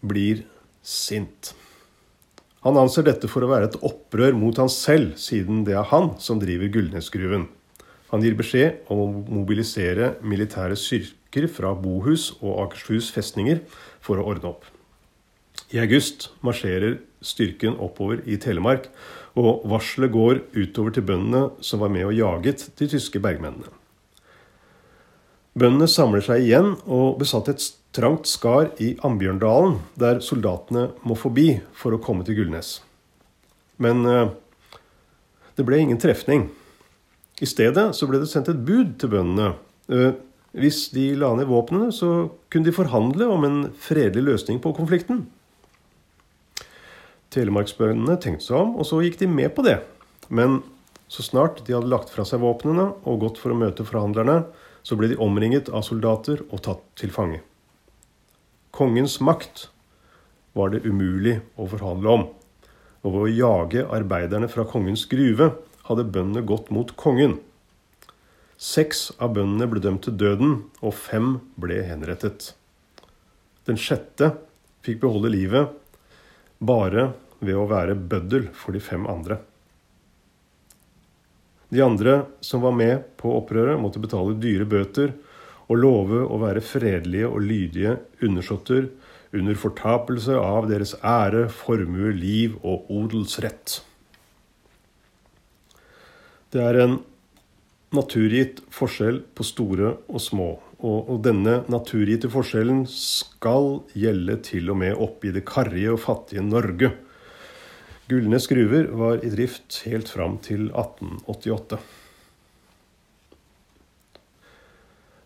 blir 0.02 0.46
sint. 0.82 1.52
Han 2.66 2.78
anser 2.80 3.06
dette 3.06 3.30
for 3.30 3.44
å 3.44 3.50
være 3.50 3.70
et 3.70 3.78
opprør 3.86 4.34
mot 4.36 4.56
han 4.58 4.70
selv, 4.72 5.14
siden 5.20 5.62
det 5.66 5.76
er 5.78 5.86
han 5.92 6.12
som 6.22 6.40
driver 6.42 6.72
Gullnesgruven. 6.74 7.46
Han 8.10 8.24
gir 8.24 8.34
beskjed 8.38 8.88
om 8.90 9.02
å 9.02 9.08
mobilisere 9.38 10.14
militære 10.24 10.78
styrker 10.80 11.46
fra 11.52 11.74
Bohus 11.76 12.30
og 12.40 12.64
Akershus 12.64 13.12
festninger 13.14 13.60
for 14.04 14.18
å 14.18 14.26
ordne 14.32 14.54
opp. 14.54 14.64
I 15.74 15.82
august 15.82 16.30
marsjerer 16.40 16.98
styrken 17.20 17.76
oppover 17.82 18.22
i 18.24 18.38
Telemark, 18.40 18.88
og 19.38 19.66
varselet 19.70 20.10
går 20.14 20.40
utover 20.56 20.94
til 20.94 21.04
bøndene 21.06 21.44
som 21.62 21.82
var 21.82 21.92
med 21.94 22.08
og 22.08 22.16
jaget 22.16 22.64
de 22.80 22.88
tyske 22.90 23.20
bergmennene. 23.22 23.70
Bøndene 25.58 25.88
samler 25.90 26.24
seg 26.24 26.46
igjen 26.46 26.72
og 26.86 27.18
besatte 27.20 27.54
et 27.54 27.62
trangt 27.98 28.30
skar 28.30 28.70
i 28.78 28.92
Ambjørndalen, 29.02 29.80
der 29.98 30.20
soldatene 30.22 30.92
må 31.02 31.16
forbi 31.18 31.56
for 31.74 31.96
å 31.96 32.02
komme 32.02 32.26
til 32.26 32.38
Gullnes. 32.38 32.76
Men 33.82 34.06
eh, 34.06 34.30
det 35.58 35.66
ble 35.66 35.80
ingen 35.82 35.98
trefning. 35.98 36.46
I 37.42 37.46
stedet 37.46 37.90
så 37.98 38.06
ble 38.10 38.20
det 38.22 38.30
sendt 38.30 38.50
et 38.52 38.62
bud 38.66 38.94
til 39.02 39.10
bøndene. 39.14 39.56
Eh, 39.90 40.12
hvis 40.58 40.86
de 40.94 41.10
la 41.18 41.32
ned 41.38 41.50
våpnene, 41.50 41.90
så 41.94 42.30
kunne 42.50 42.70
de 42.70 42.74
forhandle 42.74 43.26
om 43.30 43.46
en 43.46 43.58
fredelig 43.78 44.24
løsning 44.30 44.62
på 44.62 44.72
konflikten. 44.78 45.26
Telemarksbøndene 47.34 48.16
tenkte 48.22 48.46
seg 48.46 48.62
om, 48.62 48.76
og 48.78 48.88
så 48.88 49.02
gikk 49.04 49.18
de 49.20 49.28
med 49.30 49.52
på 49.56 49.66
det. 49.66 49.80
Men 50.30 50.62
så 51.10 51.24
snart 51.26 51.64
de 51.66 51.74
hadde 51.74 51.90
lagt 51.90 52.14
fra 52.14 52.24
seg 52.28 52.42
våpnene 52.44 52.90
og 53.02 53.22
gått 53.26 53.42
for 53.42 53.52
å 53.52 53.58
møte 53.58 53.86
forhandlerne, 53.86 54.44
så 54.86 54.96
ble 54.96 55.10
de 55.10 55.20
omringet 55.20 55.68
av 55.74 55.84
soldater 55.84 56.46
og 56.48 56.62
tatt 56.64 56.84
til 56.96 57.12
fange. 57.12 57.42
Kongens 58.78 59.16
makt 59.20 59.64
var 60.54 60.70
det 60.70 60.84
umulig 60.86 61.40
å 61.58 61.64
forhandle 61.66 62.12
om. 62.12 62.20
Og 63.02 63.10
ved 63.10 63.24
å 63.24 63.32
jage 63.34 63.82
arbeiderne 63.90 64.46
fra 64.52 64.62
kongens 64.70 65.02
gruve 65.10 65.48
hadde 65.88 66.04
bøndene 66.06 66.46
gått 66.46 66.70
mot 66.70 66.92
kongen. 66.94 67.40
Seks 68.54 69.08
av 69.18 69.34
bøndene 69.34 69.66
ble 69.72 69.82
dømt 69.82 70.04
til 70.06 70.14
døden, 70.20 70.54
og 70.78 70.94
fem 70.94 71.40
ble 71.58 71.80
henrettet. 71.88 72.52
Den 73.66 73.82
sjette 73.82 74.30
fikk 74.86 75.02
beholde 75.02 75.34
livet 75.34 75.74
bare 76.62 77.12
ved 77.42 77.58
å 77.58 77.66
være 77.70 77.98
bøddel 77.98 78.46
for 78.54 78.78
de 78.78 78.82
fem 78.82 79.10
andre. 79.10 79.40
De 81.74 81.82
andre 81.82 82.20
som 82.46 82.62
var 82.62 82.78
med 82.78 83.10
på 83.18 83.34
opprøret, 83.40 83.74
måtte 83.82 83.98
betale 84.06 84.38
dyre 84.38 84.70
bøter 84.70 85.18
og 85.68 85.80
love 85.82 86.22
å 86.24 86.40
være 86.40 86.64
fredelige 86.64 87.28
og 87.28 87.44
lydige 87.44 87.98
undersåtter 88.24 88.88
under 89.36 89.58
fortapelse 89.60 90.36
av 90.40 90.70
deres 90.70 90.94
ære, 91.04 91.46
formue, 91.52 92.12
liv 92.16 92.56
og 92.62 92.88
odelsrett. 92.92 93.82
Det 96.48 96.62
er 96.64 96.80
en 96.80 96.96
naturgitt 97.92 98.62
forskjell 98.72 99.20
på 99.36 99.44
store 99.44 99.98
og 100.08 100.22
små. 100.22 100.48
Og, 100.78 101.16
denne 101.24 101.64
naturgitte 101.66 102.30
forskjellen 102.30 102.84
skal 102.92 103.80
gjelde 103.98 104.36
til 104.46 104.70
og 104.70 104.78
med 104.78 104.94
oppe 104.94 105.28
i 105.28 105.32
det 105.34 105.42
karrige 105.48 105.96
og 105.96 106.02
fattige 106.04 106.44
Norge. 106.46 106.92
Gullnes 108.08 108.46
gruver 108.48 108.86
var 108.96 109.24
i 109.26 109.32
drift 109.32 109.82
helt 109.90 110.08
fram 110.08 110.38
til 110.44 110.70
1888. 110.70 111.80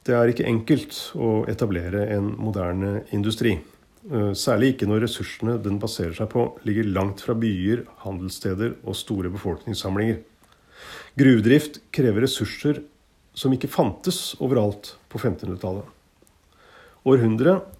Det 0.03 0.15
er 0.19 0.33
ikke 0.33 0.49
enkelt 0.51 0.97
å 1.15 1.45
etablere 1.51 2.09
en 2.11 2.33
moderne 2.43 3.05
industri. 3.15 3.55
Eh, 4.11 4.33
særlig 4.35 4.73
ikke 4.73 4.89
når 4.91 5.05
ressursene 5.05 5.55
den 5.63 5.79
baserer 5.83 6.17
seg 6.17 6.27
på, 6.33 6.49
ligger 6.67 6.91
langt 6.91 7.23
fra 7.23 7.37
byer, 7.39 7.85
handelssteder 8.03 8.81
og 8.83 8.99
store 8.99 9.31
befolkningssamlinger. 9.31 10.19
Gruvedrift 11.19 11.79
krever 11.95 12.27
ressurser 12.27 12.83
som 13.39 13.55
ikke 13.55 13.71
fantes 13.71 14.35
overalt 14.43 14.97
på 15.13 15.23
1500-tallet. 15.23 15.87
Århundret 17.07 17.71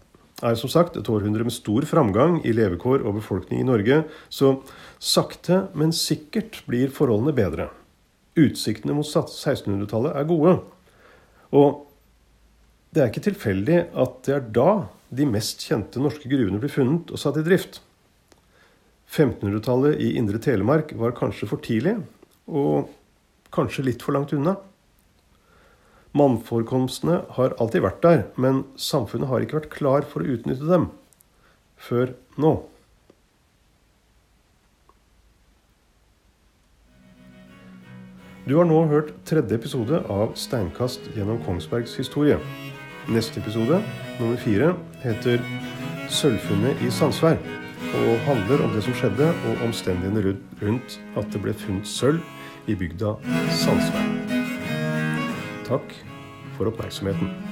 er 0.43 0.57
som 0.59 0.71
sagt 0.71 0.97
et 0.99 1.11
århundre 1.11 1.47
med 1.47 1.55
stor 1.55 1.87
framgang 1.91 2.41
i 2.47 2.55
levekår 2.55 3.03
og 3.03 3.19
befolkning 3.19 3.63
i 3.63 3.67
Norge, 3.67 4.03
så 4.31 4.57
sakte, 5.03 5.67
men 5.75 5.95
sikkert 5.95 6.63
blir 6.71 6.91
forholdene 6.95 7.35
bedre. 7.35 7.69
Utsiktene 8.39 8.95
mot 8.97 9.07
1600-tallet 9.07 10.15
er 10.19 10.29
gode. 10.31 10.61
Og 11.53 11.83
det 12.93 13.01
er 13.01 13.09
ikke 13.09 13.25
tilfeldig 13.25 13.79
at 14.03 14.19
det 14.27 14.35
er 14.37 14.49
da 14.53 14.73
de 15.13 15.25
mest 15.29 15.65
kjente 15.65 16.01
norske 16.01 16.29
gruvene 16.29 16.61
blir 16.61 16.73
funnet 16.73 17.13
og 17.13 17.21
satt 17.21 17.39
i 17.41 17.45
drift. 17.47 17.81
1500-tallet 19.13 20.01
i 20.01 20.15
Indre 20.21 20.41
Telemark 20.41 20.93
var 21.01 21.17
kanskje 21.17 21.49
for 21.49 21.61
tidlig, 21.65 21.99
og 22.49 22.89
kanskje 23.53 23.85
litt 23.89 24.05
for 24.05 24.17
langt 24.17 24.33
unna. 24.37 24.57
Mannforekomstene 26.17 27.23
har 27.37 27.55
alltid 27.61 27.85
vært 27.85 28.03
der, 28.05 28.27
men 28.41 28.65
samfunnet 28.77 29.29
har 29.31 29.45
ikke 29.45 29.63
vært 29.63 29.73
klar 29.73 30.09
for 30.09 30.25
å 30.25 30.37
utnytte 30.37 30.69
dem 30.69 30.91
før 31.81 32.13
nå. 32.41 32.53
Du 38.43 38.57
har 38.59 38.67
nå 38.67 38.85
hørt 38.91 39.15
tredje 39.29 39.55
episode 39.55 40.03
av 40.11 40.37
Steinkast 40.41 41.13
gjennom 41.15 41.41
Kongsbergs 41.47 41.95
historie. 42.01 42.41
Neste 43.09 43.41
episode, 43.41 43.83
nummer 44.21 44.37
fire, 44.37 44.77
heter 45.03 45.41
'Sølvfunnet 46.09 46.83
i 46.83 46.91
Sandsvær' 46.91 47.39
og 47.95 48.19
handler 48.27 48.65
om 48.65 48.71
det 48.71 48.83
som 48.85 48.95
skjedde, 48.95 49.29
og 49.29 49.65
omstendighetene 49.67 50.37
rundt 50.63 51.01
at 51.17 51.27
det 51.33 51.43
ble 51.43 51.55
funnet 51.55 51.87
sølv 51.87 52.21
i 52.67 52.75
bygda 52.75 53.17
Sandsvær. 53.51 54.07
Takk 55.67 55.97
for 56.57 56.71
oppmerksomheten. 56.71 57.52